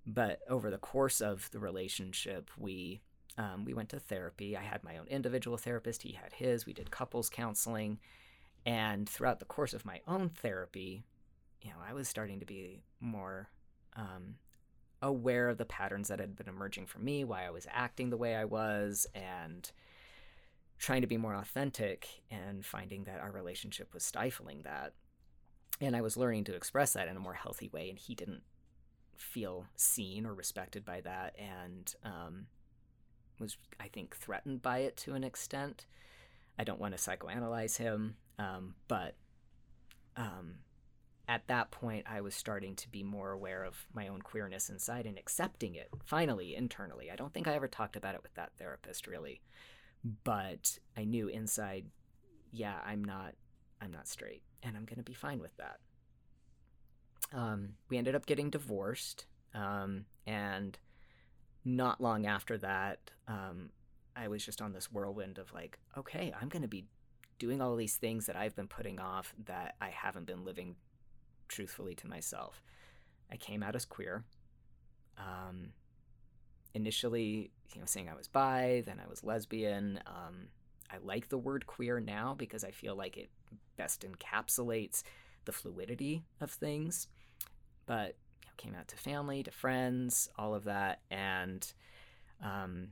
[0.06, 3.00] but over the course of the relationship, we
[3.36, 4.56] um, we went to therapy.
[4.56, 6.66] I had my own individual therapist, he had his.
[6.66, 7.98] We did couples counseling.
[8.64, 11.02] And throughout the course of my own therapy,
[11.60, 13.48] you know, I was starting to be more
[13.96, 14.36] um,
[15.02, 18.16] aware of the patterns that had been emerging for me, why I was acting the
[18.16, 19.70] way I was, and
[20.78, 24.92] trying to be more authentic and finding that our relationship was stifling that.
[25.80, 28.42] And I was learning to express that in a more healthy way, and he didn't
[29.16, 31.34] feel seen or respected by that.
[31.38, 32.46] And um,
[33.38, 35.86] was, I think, threatened by it to an extent.
[36.58, 39.16] I don't want to psychoanalyze him, um, but
[40.16, 40.56] um,
[41.26, 45.06] at that point, I was starting to be more aware of my own queerness inside
[45.06, 47.10] and accepting it finally internally.
[47.10, 49.40] I don't think I ever talked about it with that therapist really,
[50.22, 51.86] but I knew inside,
[52.52, 53.34] yeah, I'm not,
[53.80, 55.80] I'm not straight, and I'm gonna be fine with that.
[57.34, 60.78] Um, we ended up getting divorced, um, and
[61.64, 63.70] not long after that, um,
[64.16, 66.84] I was just on this whirlwind of like, okay, I'm going to be
[67.38, 70.76] doing all these things that I've been putting off that I haven't been living
[71.48, 72.62] truthfully to myself.
[73.30, 74.24] I came out as queer.
[75.18, 75.72] Um,
[76.74, 80.00] initially, you know, saying I was bi, then I was lesbian.
[80.06, 80.48] Um,
[80.90, 83.30] I like the word queer now because I feel like it
[83.76, 85.02] best encapsulates
[85.44, 87.08] the fluidity of things.
[87.86, 88.16] But
[88.56, 91.72] came out to family, to friends, all of that, and
[92.42, 92.88] um,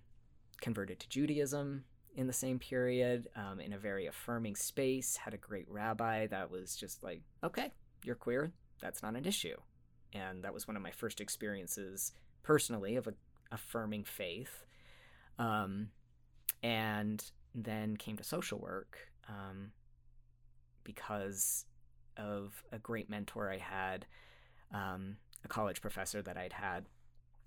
[0.60, 1.84] converted to Judaism
[2.14, 5.16] in the same period um, in a very affirming space.
[5.16, 7.72] Had a great rabbi that was just like, okay,
[8.04, 9.56] you're queer, that's not an issue.
[10.12, 12.12] And that was one of my first experiences
[12.42, 13.14] personally of a,
[13.50, 14.66] affirming faith.
[15.38, 15.88] Um,
[16.62, 17.24] and
[17.54, 19.72] then came to social work um,
[20.84, 21.64] because
[22.16, 24.06] of a great mentor I had
[24.72, 26.86] um, a college professor that I'd had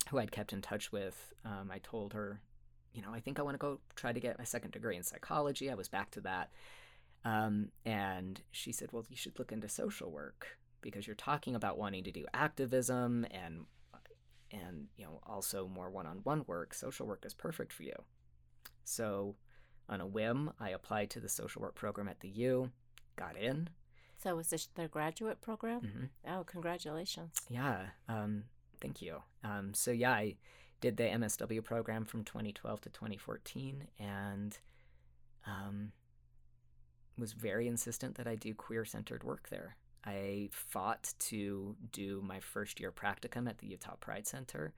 [0.09, 1.33] who I'd kept in touch with.
[1.43, 2.41] Um, I told her,
[2.93, 5.03] you know, I think I want to go try to get my second degree in
[5.03, 5.71] psychology.
[5.71, 6.51] I was back to that.
[7.23, 11.79] Um, and she said, well, you should look into social work because you're talking about
[11.79, 13.65] wanting to do activism and
[14.51, 17.95] and you know also more one-on-one work social work is perfect for you
[18.83, 19.35] so
[19.89, 22.69] on a whim i applied to the social work program at the u
[23.15, 23.67] got in
[24.25, 25.81] so was this their graduate program?
[25.81, 26.33] Mm-hmm.
[26.33, 27.35] Oh, congratulations.
[27.47, 27.77] Yeah.
[28.09, 28.45] Um,
[28.81, 29.21] thank you.
[29.43, 30.35] Um, so yeah, I
[30.81, 34.57] did the MSW program from 2012 to 2014 and
[35.45, 35.91] um,
[37.19, 39.77] was very insistent that I do queer centered work there.
[40.03, 44.73] I fought to do my first year practicum at the Utah Pride Center,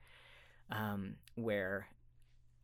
[0.70, 1.86] um, where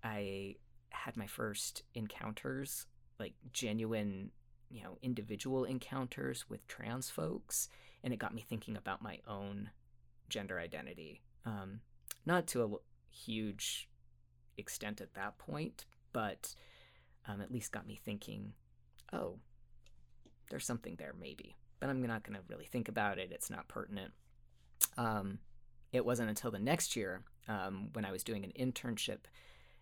[0.03, 0.57] I
[0.91, 2.85] had my first encounters,
[3.19, 4.33] like genuine
[4.75, 7.69] you know individual encounters with trans folks
[8.03, 9.71] and it got me thinking about my own
[10.29, 11.23] gender identity.
[11.47, 11.81] Um,
[12.27, 12.69] not to a
[13.09, 13.89] huge
[14.59, 16.55] extent at that point but
[17.29, 18.53] um, at least got me thinking
[19.13, 19.37] oh
[20.51, 23.69] there's something there maybe but i'm not going to really think about it it's not
[23.69, 24.13] pertinent.
[24.97, 25.39] Um,
[25.93, 29.27] it wasn't until the next year um, when i was doing an internship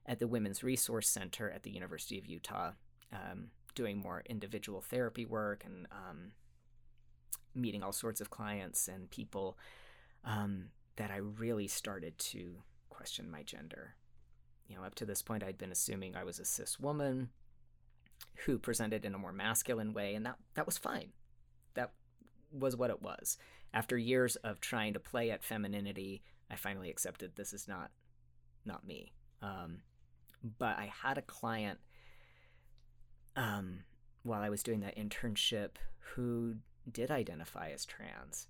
[0.05, 2.73] at the women's resource center at the university of utah
[3.13, 6.33] um, doing more individual therapy work and um,
[7.55, 9.59] meeting all sorts of clients and people
[10.25, 10.67] um,
[10.97, 13.95] that I really started to question my gender.
[14.69, 17.31] You know, up to this point, I'd been assuming I was a cis woman
[18.47, 21.13] who presented in a more masculine way, and that that was fine.
[21.75, 21.93] That
[22.53, 23.39] was what it was.
[23.75, 27.91] After years of trying to play at femininity, I finally accepted this is not
[28.65, 29.13] not me.
[29.43, 29.79] Um,
[30.59, 31.81] but I had a client
[33.37, 33.81] um,
[34.23, 36.57] while I was doing that internship who
[36.91, 38.49] did identify as trans,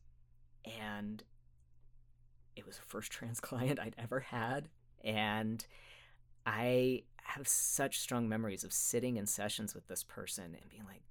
[0.65, 1.23] and
[2.57, 4.69] it was the first trans client I'd ever had,
[5.05, 5.65] and
[6.47, 11.03] I have such strong memories of sitting in sessions with this person and being like,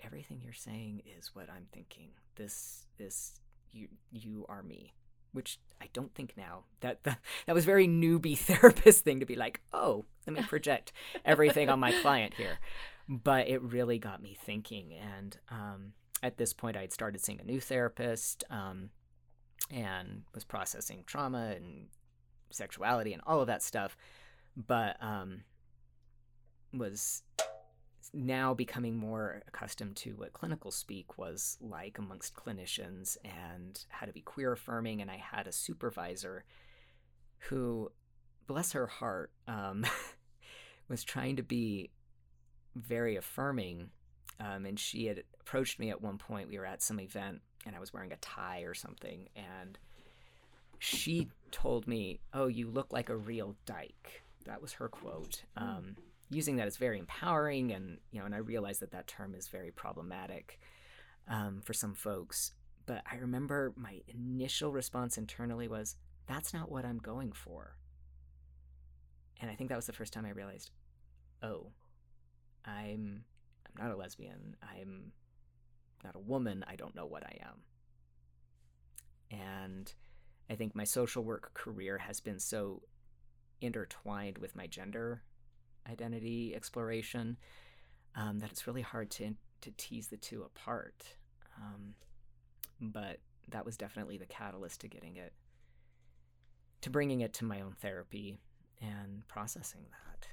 [0.00, 2.10] everything you're saying is what I'm thinking.
[2.34, 3.34] This is
[3.70, 4.92] you you are me.
[5.36, 6.64] Which I don't think now.
[6.80, 10.92] That that, that was very newbie therapist thing to be like, oh, let me project
[11.24, 12.58] everything on my client here.
[13.06, 14.94] But it really got me thinking.
[14.94, 18.90] And um, at this point, I had started seeing a new therapist um,
[19.70, 21.88] and was processing trauma and
[22.50, 23.96] sexuality and all of that stuff.
[24.56, 25.42] But um,
[26.72, 27.22] was
[28.12, 34.12] now becoming more accustomed to what clinical speak was like amongst clinicians and how to
[34.12, 35.00] be queer affirming.
[35.02, 36.44] And I had a supervisor
[37.48, 37.90] who,
[38.46, 39.84] bless her heart, um,
[40.88, 41.90] was trying to be
[42.74, 43.90] very affirming.
[44.38, 46.48] Um, and she had approached me at one point.
[46.48, 49.28] We were at some event and I was wearing a tie or something.
[49.34, 49.78] And
[50.78, 54.22] she told me, Oh, you look like a real dyke.
[54.44, 55.42] That was her quote.
[55.56, 55.96] Um,
[56.30, 59.48] using that is very empowering and you know and i realize that that term is
[59.48, 60.58] very problematic
[61.28, 62.52] um, for some folks.
[62.86, 65.96] But i remember my initial response internally was
[66.26, 67.76] that's not what i'm going for.
[69.40, 70.70] And i think that was the first time i realized
[71.42, 71.68] oh
[72.64, 73.24] i'm
[73.66, 74.56] i'm not a lesbian.
[74.62, 75.12] I'm
[76.04, 76.64] not a woman.
[76.68, 79.38] I don't know what i am.
[79.38, 79.92] And
[80.50, 82.82] i think my social work career has been so
[83.60, 85.22] intertwined with my gender
[85.90, 87.36] identity exploration
[88.14, 91.16] um, that it's really hard to to tease the two apart.
[91.56, 91.94] Um,
[92.80, 93.18] but
[93.48, 95.32] that was definitely the catalyst to getting it
[96.82, 98.38] to bringing it to my own therapy
[98.80, 100.28] and processing that.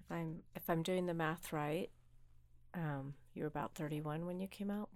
[0.00, 1.90] If I'm if I'm doing the math right,
[2.74, 4.90] um, you were about 31 when you came out.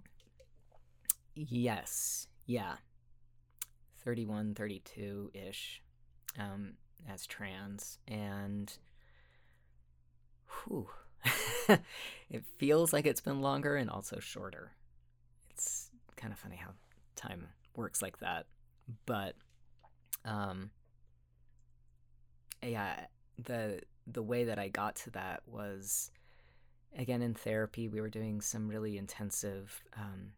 [1.35, 2.75] Yes, yeah,
[4.03, 5.81] 31, 32 ish,
[6.37, 6.73] um,
[7.09, 8.77] as trans, and
[10.49, 10.87] whew,
[12.29, 14.71] it feels like it's been longer and also shorter.
[15.51, 16.71] It's kind of funny how
[17.15, 18.45] time works like that.
[19.05, 19.35] But
[20.25, 20.71] um
[22.63, 23.05] yeah,
[23.37, 26.11] the the way that I got to that was
[26.97, 30.31] again in therapy we were doing some really intensive um,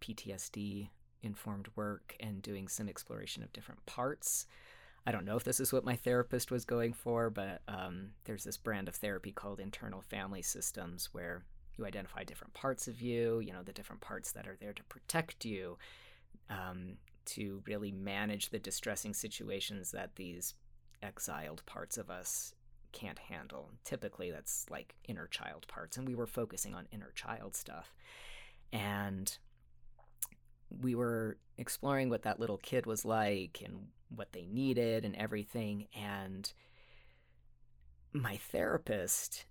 [0.00, 0.88] PTSD
[1.22, 4.46] informed work and doing some exploration of different parts
[5.06, 8.44] I don't know if this is what my therapist was going for, but um, there's
[8.44, 11.42] this brand of therapy called internal family systems where
[11.76, 14.84] you identify different parts of you, you know, the different parts that are there to
[14.84, 15.78] protect you,
[16.50, 20.54] um, to really manage the distressing situations that these
[21.02, 22.54] exiled parts of us
[22.92, 23.70] can't handle.
[23.84, 27.94] Typically, that's like inner child parts, and we were focusing on inner child stuff.
[28.72, 29.36] And
[30.82, 35.86] we were exploring what that little kid was like and what they needed and everything.
[35.94, 36.52] And
[38.12, 39.44] my therapist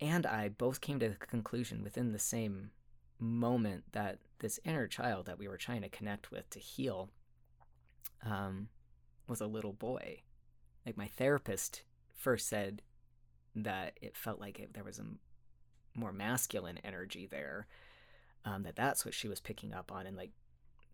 [0.00, 2.70] and I both came to the conclusion within the same
[3.18, 7.10] moment that this inner child that we were trying to connect with to heal
[8.24, 8.68] um,
[9.28, 10.22] was a little boy.
[10.84, 11.82] Like my therapist
[12.14, 12.82] first said
[13.54, 15.04] that it felt like it, there was a
[15.98, 17.66] more masculine energy there.
[18.44, 20.32] Um, that that's what she was picking up on, and like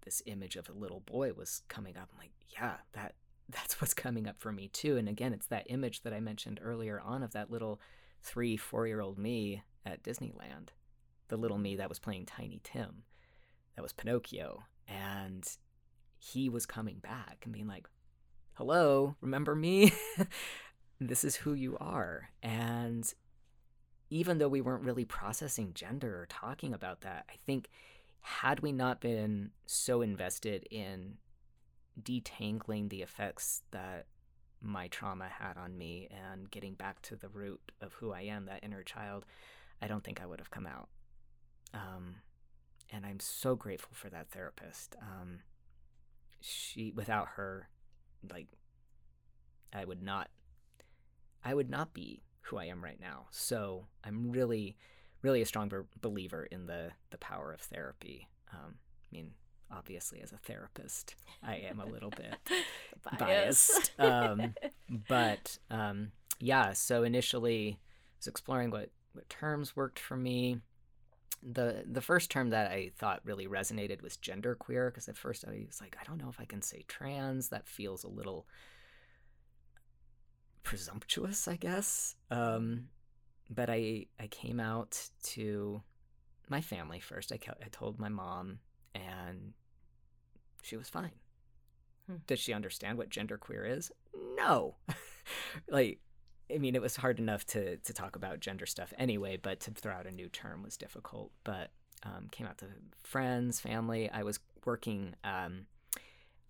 [0.02, 2.08] this image of a little boy was coming up.
[2.12, 3.14] I'm like, yeah, that
[3.50, 4.96] that's what's coming up for me too.
[4.96, 7.80] And again, it's that image that I mentioned earlier on of that little
[8.22, 10.68] three, four year old me at Disneyland.
[11.28, 13.04] The little me that was playing Tiny Tim.
[13.76, 14.64] That was Pinocchio.
[14.86, 15.48] And
[16.18, 17.86] he was coming back and being like,
[18.54, 19.92] hello, remember me?
[21.00, 22.30] this is who you are.
[22.42, 23.12] And
[24.10, 27.68] even though we weren't really processing gender or talking about that, I think
[28.20, 31.18] had we not been so invested in
[32.02, 34.06] detangling the effects that
[34.60, 38.46] my trauma had on me and getting back to the root of who I am,
[38.46, 39.24] that inner child,
[39.80, 40.88] I don't think I would have come out.
[41.72, 42.16] Um,
[42.92, 44.96] and I'm so grateful for that therapist.
[45.00, 45.40] Um,
[46.40, 47.68] she, without her,
[48.30, 48.48] like,
[49.72, 50.28] I would not,
[51.44, 53.26] I would not be who I am right now.
[53.30, 54.76] So I'm really
[55.22, 58.28] really a strong believer in the the power of therapy.
[58.52, 59.30] Um, I mean,
[59.70, 62.36] obviously, as a therapist, I am a little bit
[63.18, 63.92] biased.
[63.98, 64.54] Um,
[65.08, 70.60] but um, yeah, so initially, I was exploring what what terms worked for me.
[71.42, 75.64] the the first term that I thought really resonated was genderqueer because at first I
[75.66, 77.48] was like, I don't know if I can say trans.
[77.50, 78.46] That feels a little
[80.62, 82.16] presumptuous, I guess.
[82.30, 82.88] Um,
[83.50, 85.82] but I I came out to
[86.48, 87.32] my family first.
[87.32, 88.60] I, I told my mom,
[88.94, 89.52] and
[90.62, 91.12] she was fine.
[92.08, 92.16] Hmm.
[92.26, 93.90] Did she understand what genderqueer is?
[94.36, 94.76] No.
[95.68, 96.00] like
[96.54, 99.70] I mean, it was hard enough to to talk about gender stuff anyway, but to
[99.70, 101.30] throw out a new term was difficult.
[101.44, 101.70] But
[102.04, 102.66] um, came out to
[103.02, 104.10] friends, family.
[104.10, 105.66] I was working um,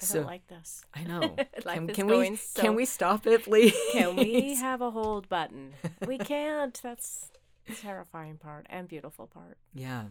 [0.00, 0.84] so, don't like this.
[0.94, 1.36] I know.
[1.60, 2.62] can, can we so...
[2.62, 3.74] can we stop it, please?
[3.92, 5.74] Can we have a hold button?
[6.06, 6.78] We can't.
[6.82, 7.30] That's
[7.66, 9.58] the terrifying part and beautiful part.
[9.74, 10.04] Yeah,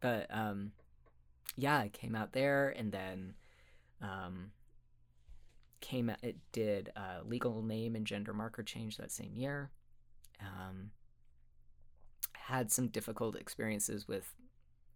[0.00, 0.72] but um,
[1.56, 3.34] yeah, it came out there, and then
[4.02, 4.50] um,
[5.86, 9.70] came out, it did uh, legal name and gender marker change that same year.
[10.40, 10.90] Um,
[12.32, 14.34] had some difficult experiences with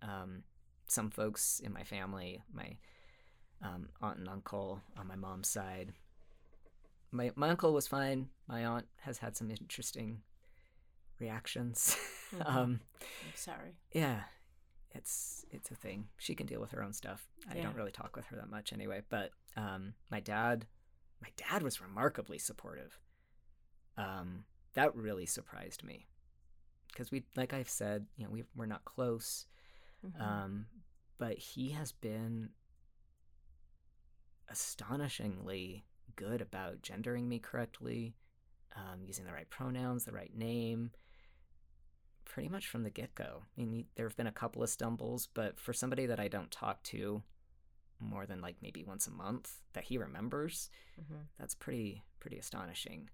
[0.02, 0.42] um
[0.86, 2.76] some folks in my family, my
[3.62, 5.92] um, aunt and uncle on my mom's side.
[7.12, 8.28] My my uncle was fine.
[8.48, 10.22] My aunt has had some interesting
[11.18, 11.96] reactions.
[12.30, 12.56] Mm-hmm.
[12.56, 13.74] um, I'm sorry.
[13.90, 14.20] Yeah,
[14.92, 16.06] it's it's a thing.
[16.16, 17.26] She can deal with her own stuff.
[17.50, 19.02] I don't really talk with her that much anyway.
[19.10, 20.64] But um, my dad,
[21.20, 22.98] my dad was remarkably supportive.
[23.96, 24.44] Um,
[24.74, 26.06] that really surprised me
[26.88, 29.46] because we, like I've said, you know, we we're not close.
[30.06, 30.22] Mm-hmm.
[30.22, 30.66] Um,
[31.18, 32.50] but he has been
[34.48, 35.84] astonishingly
[36.16, 38.14] good about gendering me correctly,
[38.74, 40.90] um, using the right pronouns, the right name,
[42.24, 43.42] pretty much from the get go.
[43.58, 46.50] I mean, there have been a couple of stumbles, but for somebody that I don't
[46.50, 47.22] talk to
[48.00, 50.70] more than like maybe once a month that he remembers,
[51.00, 51.22] mm-hmm.
[51.38, 53.08] that's pretty pretty astonishing.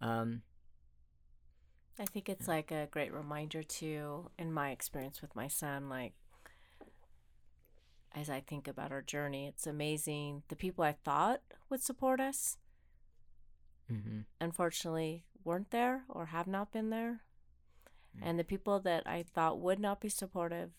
[0.00, 0.42] Um,
[1.98, 2.54] I think it's yeah.
[2.54, 6.14] like a great reminder too, in my experience with my son, like
[8.14, 9.46] as I think about our journey.
[9.46, 10.42] It's amazing.
[10.48, 12.58] The people I thought would support us,
[13.90, 14.20] mm-hmm.
[14.40, 17.20] unfortunately, weren't there or have not been there.
[18.16, 18.28] Mm-hmm.
[18.28, 20.70] And the people that I thought would not be supportive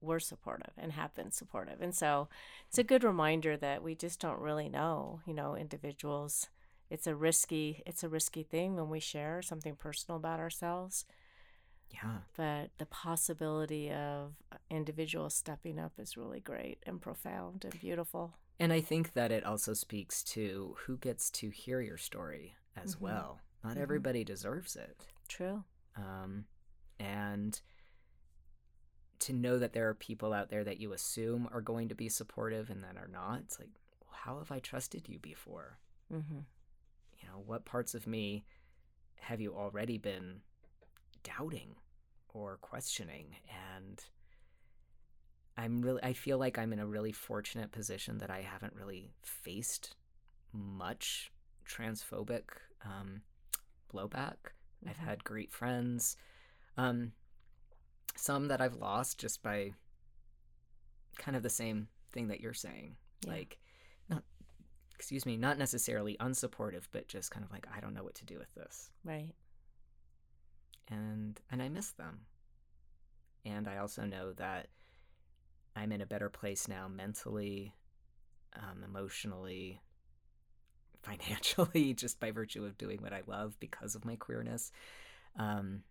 [0.00, 1.80] were supportive and have been supportive.
[1.80, 2.28] And so
[2.68, 6.48] it's a good reminder that we just don't really know, you know, individuals.
[6.88, 11.04] It's a risky it's a risky thing when we share something personal about ourselves.
[11.90, 12.18] Yeah.
[12.36, 14.34] But the possibility of
[14.70, 18.34] individuals stepping up is really great and profound and beautiful.
[18.60, 22.94] And I think that it also speaks to who gets to hear your story as
[22.94, 23.04] mm-hmm.
[23.04, 23.40] well.
[23.64, 23.82] Not mm-hmm.
[23.82, 24.96] everybody deserves it.
[25.28, 25.64] True.
[25.96, 26.44] Um,
[26.98, 27.60] and
[29.20, 32.08] to know that there are people out there that you assume are going to be
[32.08, 33.68] supportive and that are not, it's like,
[34.00, 35.78] well, how have I trusted you before?
[36.12, 36.38] Mm-hmm.
[37.18, 38.44] You know, what parts of me
[39.20, 40.40] have you already been
[41.22, 41.74] doubting
[42.32, 43.36] or questioning
[43.76, 44.02] and
[45.56, 49.10] I'm really I feel like I'm in a really fortunate position that I haven't really
[49.22, 49.94] faced
[50.52, 51.30] much
[51.68, 52.44] transphobic
[52.84, 53.20] um,
[53.92, 54.36] blowback.
[54.46, 54.90] Mm-hmm.
[54.90, 56.16] I've had great friends,
[56.78, 57.12] um,
[58.20, 59.72] some that I've lost just by
[61.18, 63.32] kind of the same thing that you're saying, yeah.
[63.32, 63.58] like
[64.08, 64.22] not
[64.94, 68.24] excuse me, not necessarily unsupportive, but just kind of like I don't know what to
[68.24, 68.90] do with this.
[69.04, 69.34] Right
[70.90, 72.20] and and I miss them.
[73.44, 74.68] And I also know that
[75.74, 77.72] I'm in a better place now mentally,
[78.54, 79.80] um, emotionally,
[81.02, 84.72] financially, just by virtue of doing what I love because of my queerness.
[85.36, 85.84] Um,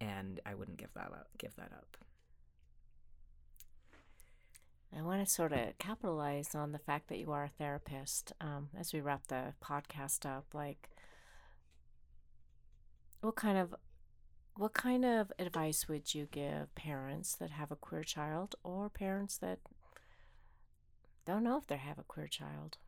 [0.00, 1.96] and I wouldn't give that up, give that up.
[4.96, 8.70] I want to sort of capitalize on the fact that you are a therapist um,
[8.78, 10.46] as we wrap the podcast up.
[10.54, 10.88] Like,
[13.20, 13.74] what kind of
[14.54, 19.38] what kind of advice would you give parents that have a queer child or parents
[19.38, 19.60] that
[21.24, 22.78] don't know if they have a queer child?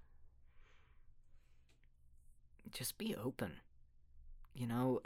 [2.73, 3.57] Just be open.
[4.53, 5.01] You know,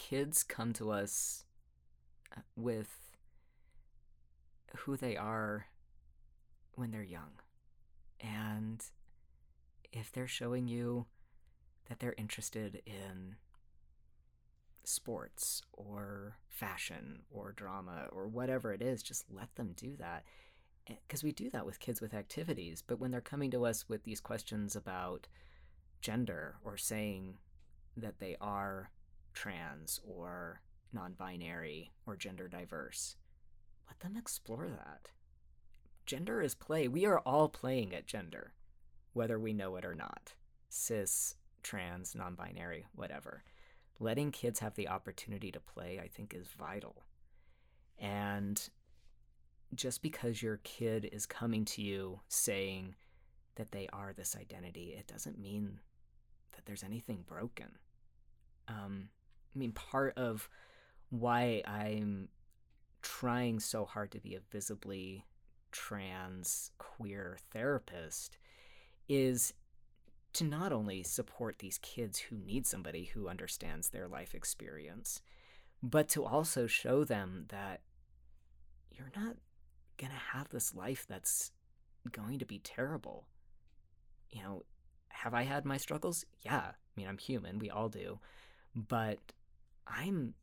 [0.00, 1.44] kids come to us
[2.56, 2.88] with
[4.78, 5.66] who they are
[6.74, 7.32] when they're young.
[8.18, 8.82] And
[9.92, 11.06] if they're showing you
[11.88, 13.36] that they're interested in
[14.84, 20.24] sports or fashion or drama or whatever it is, just let them do that.
[20.88, 22.82] Eh, because we do that with kids with activities.
[22.86, 25.28] But when they're coming to us with these questions about
[26.00, 27.34] gender or saying
[27.98, 28.90] that they are
[29.32, 30.60] trans or
[30.92, 33.16] non binary or gender diverse,
[33.88, 35.10] let them explore that.
[36.06, 36.88] Gender is play.
[36.88, 38.52] We are all playing at gender,
[39.12, 40.34] whether we know it or not.
[40.68, 43.44] Cis, trans, non binary, whatever.
[43.98, 47.04] Letting kids have the opportunity to play, I think, is vital.
[47.98, 48.68] And
[49.74, 52.94] just because your kid is coming to you saying
[53.56, 55.80] that they are this identity, it doesn't mean
[56.52, 57.72] that there's anything broken.
[58.68, 59.08] Um,
[59.54, 60.48] I mean, part of
[61.10, 62.28] why I'm
[63.02, 65.24] trying so hard to be a visibly
[65.72, 68.38] trans queer therapist
[69.08, 69.54] is
[70.32, 75.20] to not only support these kids who need somebody who understands their life experience,
[75.82, 77.80] but to also show them that
[78.92, 79.36] you're not
[79.98, 81.50] going to have this life that's
[82.12, 83.26] going to be terrible.
[84.30, 84.64] You know,
[85.08, 86.24] have I had my struggles?
[86.42, 86.58] Yeah.
[86.70, 88.20] I mean, I'm human, we all do.
[88.74, 89.18] But
[89.90, 90.34] I'm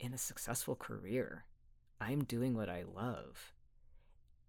[0.00, 1.44] in a successful career.
[2.00, 3.52] I'm doing what I love.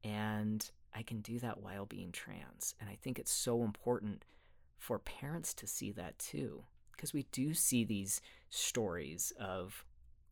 [0.03, 2.75] And I can do that while being trans.
[2.79, 4.23] And I think it's so important
[4.77, 6.63] for parents to see that too.
[6.91, 9.85] Because we do see these stories of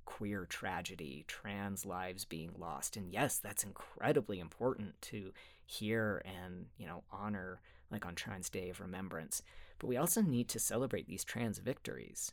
[0.06, 2.96] queer tragedy, trans lives being lost.
[2.96, 5.34] And yes, that's incredibly important to
[5.66, 7.62] hear and, you know, honor
[7.92, 9.42] like on Trans Day of Remembrance.
[9.80, 12.32] But we also need to celebrate these trans victories.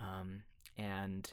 [0.00, 0.42] Um,
[0.76, 1.32] and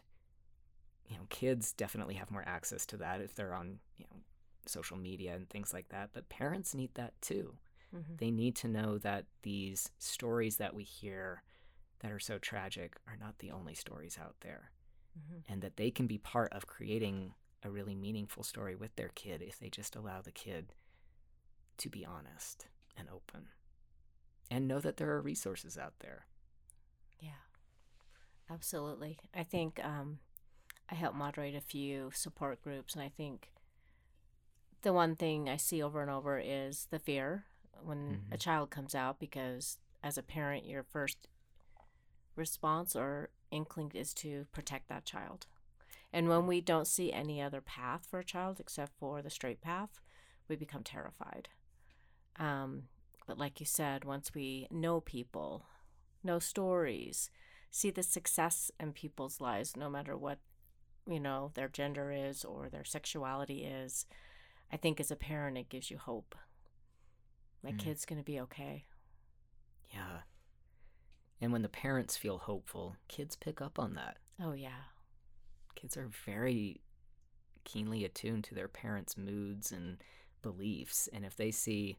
[1.07, 4.21] you know, kids definitely have more access to that if they're on, you know,
[4.65, 6.11] social media and things like that.
[6.13, 7.55] But parents need that too.
[7.93, 8.13] Mm-hmm.
[8.17, 11.43] They need to know that these stories that we hear
[11.99, 14.71] that are so tragic are not the only stories out there.
[15.19, 15.51] Mm-hmm.
[15.51, 17.33] And that they can be part of creating
[17.63, 20.73] a really meaningful story with their kid if they just allow the kid
[21.77, 22.67] to be honest
[22.97, 23.47] and open
[24.49, 26.25] and know that there are resources out there.
[27.19, 27.43] Yeah,
[28.51, 29.17] absolutely.
[29.35, 30.19] I think um,
[30.89, 33.51] I help moderate a few support groups, and I think
[34.81, 37.45] the one thing I see over and over is the fear
[37.83, 38.33] when mm-hmm.
[38.33, 41.27] a child comes out because as a parent, your first
[42.35, 45.45] response or inkling is to protect that child.
[46.13, 49.61] And when we don't see any other path for a child except for the straight
[49.61, 50.01] path,
[50.47, 51.49] we become terrified.
[52.37, 52.83] Um,
[53.27, 55.65] but like you said, once we know people,
[56.23, 57.29] know stories,
[57.71, 60.39] see the success in people's lives, no matter what,
[61.07, 64.05] you know, their gender is or their sexuality is,
[64.71, 66.35] I think as a parent, it gives you hope.
[67.63, 67.79] My mm.
[67.79, 68.85] kid's going to be okay.
[69.93, 70.19] Yeah.
[71.39, 74.17] And when the parents feel hopeful, kids pick up on that.
[74.41, 74.89] Oh, yeah.
[75.75, 76.81] Kids are very
[77.63, 79.97] keenly attuned to their parents' moods and
[80.41, 81.07] beliefs.
[81.11, 81.97] And if they see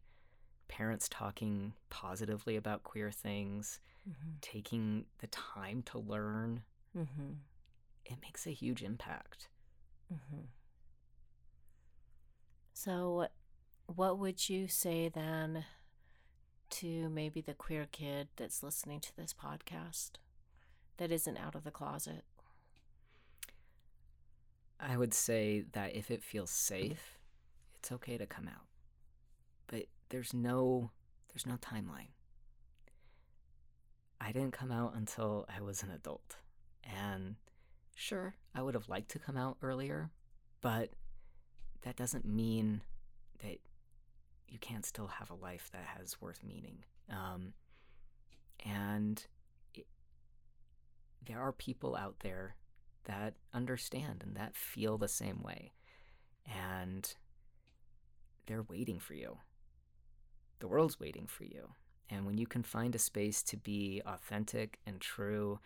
[0.73, 3.79] parents talking positively about queer things,
[4.09, 4.31] mm-hmm.
[4.41, 6.63] taking the time to learn,
[6.97, 7.33] mm-hmm.
[8.07, 9.49] it makes a huge impact.
[10.11, 10.45] Mm-hmm.
[12.73, 13.27] So,
[13.85, 15.67] what would you say then
[16.71, 20.13] to maybe the queer kid that's listening to this podcast
[20.97, 22.25] that isn't out of the closet?
[24.81, 27.19] I would say that if it feels safe,
[27.79, 28.65] it's okay to come out.
[29.67, 30.91] But there's no
[31.33, 32.09] there's no timeline.
[34.21, 36.37] I didn't come out until I was an adult.
[36.85, 37.37] And
[37.97, 40.11] sure, I would have liked to come out earlier,
[40.61, 40.91] but
[41.81, 42.83] that doesn't mean
[43.43, 43.59] that
[44.47, 46.85] you can't still have a life that has worth meaning.
[47.11, 47.55] Um,
[48.65, 49.25] and
[49.75, 49.87] it,
[51.27, 52.57] there are people out there
[53.05, 55.73] that understand and that feel the same way.
[56.47, 57.13] And
[58.47, 59.39] they're waiting for you.
[60.63, 61.71] The world's waiting for you.
[62.09, 65.59] And when you can find a space to be authentic and true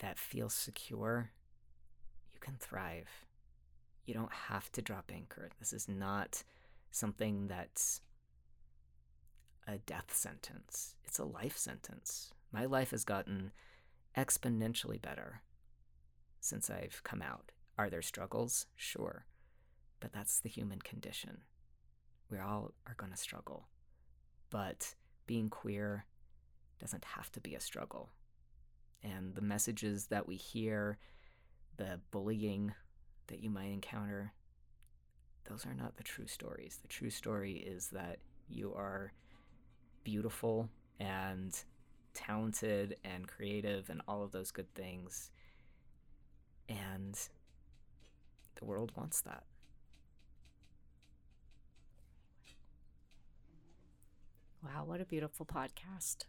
[0.00, 1.30] that feels secure,
[2.34, 3.08] you can thrive.
[4.06, 5.50] You don't have to drop anchor.
[5.60, 6.42] This is not
[6.90, 8.00] something that's
[9.68, 12.34] a death sentence, it's a life sentence.
[12.50, 13.52] My life has gotten
[14.18, 15.42] exponentially better
[16.40, 17.52] since I've come out.
[17.78, 18.66] Are there struggles?
[18.74, 19.24] Sure.
[20.00, 21.42] But that's the human condition.
[22.28, 23.68] We all are going to struggle.
[24.50, 24.94] But
[25.26, 26.04] being queer
[26.78, 28.10] doesn't have to be a struggle.
[29.02, 30.98] And the messages that we hear
[31.76, 32.74] the bullying
[33.28, 34.32] that you might encounter,
[35.48, 36.78] those are not the true stories.
[36.82, 38.18] The true story is that
[38.48, 39.12] you are
[40.04, 40.68] beautiful
[40.98, 41.56] and
[42.12, 45.30] talented and creative and all of those good things.
[46.68, 47.18] And
[48.56, 49.44] the world wants that.
[54.62, 56.24] Wow, what a beautiful podcast.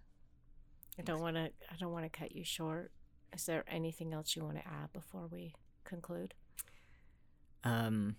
[0.98, 2.92] I don't want to I don't want to cut you short.
[3.34, 5.54] Is there anything else you want to add before we
[5.84, 6.34] conclude?
[7.64, 8.16] Um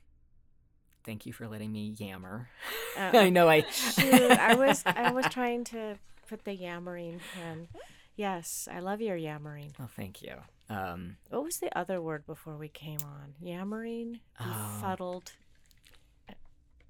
[1.05, 2.49] thank you for letting me yammer.
[2.97, 5.97] Uh, I know I Shoot, I was I was trying to
[6.29, 7.69] put the yammering in.
[8.17, 9.73] Yes, I love your yammering.
[9.81, 10.35] Oh, thank you.
[10.69, 13.35] Um What was the other word before we came on?
[13.41, 15.23] Yammering, Oh.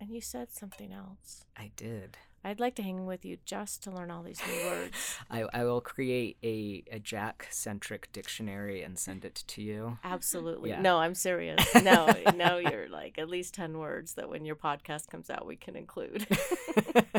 [0.01, 1.45] and you said something else.
[1.57, 2.19] I did.
[2.45, 5.17] I'd like to hang with you just to learn all these new words.
[5.31, 9.99] I, I will create a, a Jack centric dictionary and send it to you.
[10.03, 10.71] Absolutely.
[10.71, 10.81] Yeah.
[10.81, 11.65] No, I'm serious.
[11.83, 15.57] No, no, you're like at least 10 words that when your podcast comes out, we
[15.57, 16.27] can include.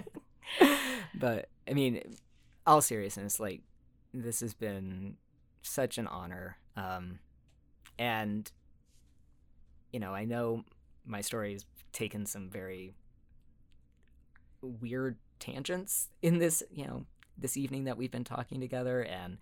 [1.16, 2.02] but I mean,
[2.68, 3.62] all seriousness, like
[4.14, 5.16] this has been
[5.62, 6.58] such an honor.
[6.76, 7.20] Um,
[7.98, 8.52] and
[9.94, 10.66] you know, I know
[11.06, 12.94] my story has taken some very
[14.64, 17.06] weird tangents in this, you know,
[17.38, 19.38] this evening that we've been talking together and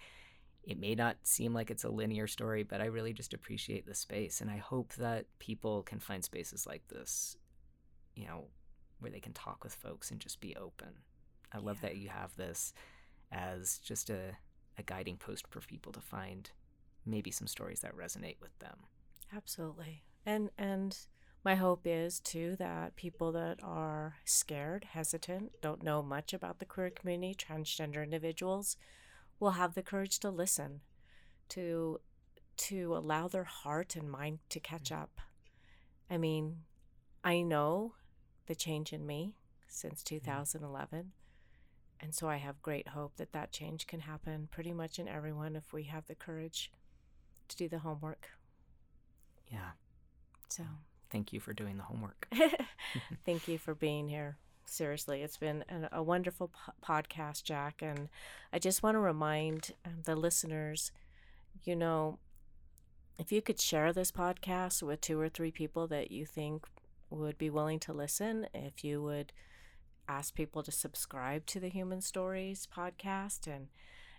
[0.64, 3.96] it may not seem like it's a linear story, but I really just appreciate the
[3.96, 7.36] space and I hope that people can find spaces like this,
[8.16, 8.46] you know,
[9.00, 10.90] where they can talk with folks and just be open.
[11.52, 11.90] I love Yeah.
[11.90, 12.74] that you have this
[13.32, 14.38] as just a,
[14.78, 16.52] a guiding post for people to find
[17.06, 18.78] maybe some stories that resonate with them.
[19.36, 20.04] Absolutely.
[20.26, 20.98] And and
[21.44, 26.66] my hope is too that people that are scared, hesitant, don't know much about the
[26.66, 28.78] queer community, transgender individuals
[29.40, 30.82] will have the courage to listen,
[31.50, 32.00] to
[32.58, 35.02] to allow their heart and mind to catch mm.
[35.02, 35.20] up.
[36.10, 36.58] I mean,
[37.24, 37.96] I know
[38.46, 39.36] the change in me
[39.68, 40.06] since mm.
[40.06, 41.14] 2011.
[42.00, 45.56] And so I have great hope that that change can happen pretty much in everyone
[45.56, 46.72] if we have the courage
[47.48, 48.30] to do the homework.
[49.48, 49.72] Yeah.
[50.50, 50.64] So
[51.12, 52.28] Thank you for doing the homework.
[53.26, 54.38] thank you for being here.
[54.66, 57.82] Seriously, it's been an, a wonderful po- podcast, Jack.
[57.82, 58.10] And
[58.54, 60.92] I just want to remind um, the listeners
[61.64, 62.20] you know,
[63.18, 66.66] if you could share this podcast with two or three people that you think
[67.10, 69.32] would be willing to listen, if you would
[70.08, 73.48] ask people to subscribe to the Human Stories podcast.
[73.48, 73.68] And,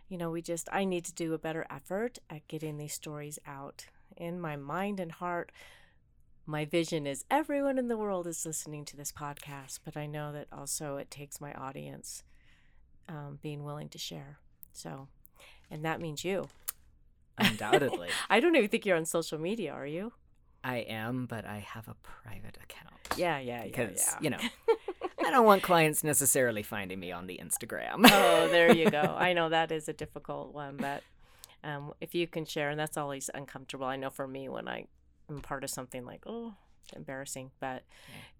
[0.09, 3.39] you know, we just, I need to do a better effort at getting these stories
[3.47, 3.87] out
[4.17, 5.53] in my mind and heart
[6.47, 10.33] my vision is everyone in the world is listening to this podcast, but I know
[10.33, 12.25] that also it takes my audience
[13.09, 14.39] um, being willing to share.
[14.73, 15.09] So,
[15.71, 16.49] and that means you.
[17.39, 18.09] Undoubtedly.
[18.31, 20.13] I don't even think you're on social media, are you?
[20.65, 22.93] I am, but I have a private account.
[23.17, 24.19] Yeah, yeah, Because, yeah.
[24.21, 24.39] you know,
[25.27, 28.07] I don't want clients necessarily finding me on the Instagram.
[28.11, 29.01] oh, there you go.
[29.19, 31.03] I know that is a difficult one, but
[31.65, 33.87] um, if you can share, and that's always uncomfortable.
[33.87, 34.87] I know for me when I
[35.33, 36.55] am part of something like, oh,
[36.95, 37.83] embarrassing, but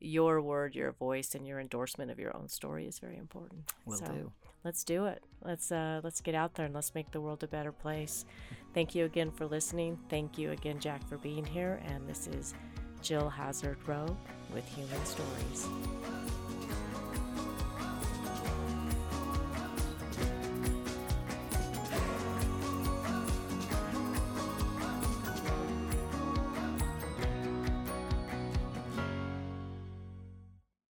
[0.01, 3.73] your word, your voice, and your endorsement of your own story is very important.
[3.87, 4.33] Will So, do.
[4.65, 5.23] Let's do it.
[5.43, 8.25] Let's uh, let's get out there and let's make the world a better place.
[8.75, 9.99] Thank you again for listening.
[10.09, 11.83] Thank you again, Jack, for being here.
[11.87, 12.55] And this is
[13.03, 14.17] Jill Hazard Rowe
[14.55, 15.69] with Human Stories.